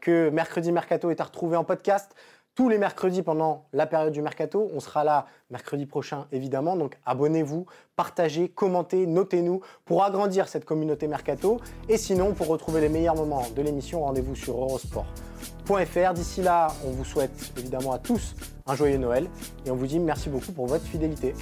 [0.00, 2.14] que mercredi mercato est à retrouver en podcast
[2.56, 4.68] tous les mercredis pendant la période du mercato.
[4.74, 6.74] On sera là mercredi prochain, évidemment.
[6.74, 11.60] Donc abonnez-vous, partagez, commentez, notez-nous pour agrandir cette communauté mercato.
[11.88, 16.14] Et sinon, pour retrouver les meilleurs moments de l'émission, rendez-vous sur eurosport.fr.
[16.14, 18.34] D'ici là, on vous souhaite évidemment à tous
[18.66, 19.28] un joyeux Noël
[19.64, 21.34] et on vous dit merci beaucoup pour votre fidélité.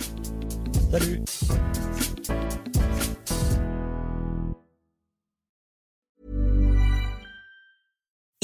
[0.90, 1.22] Salut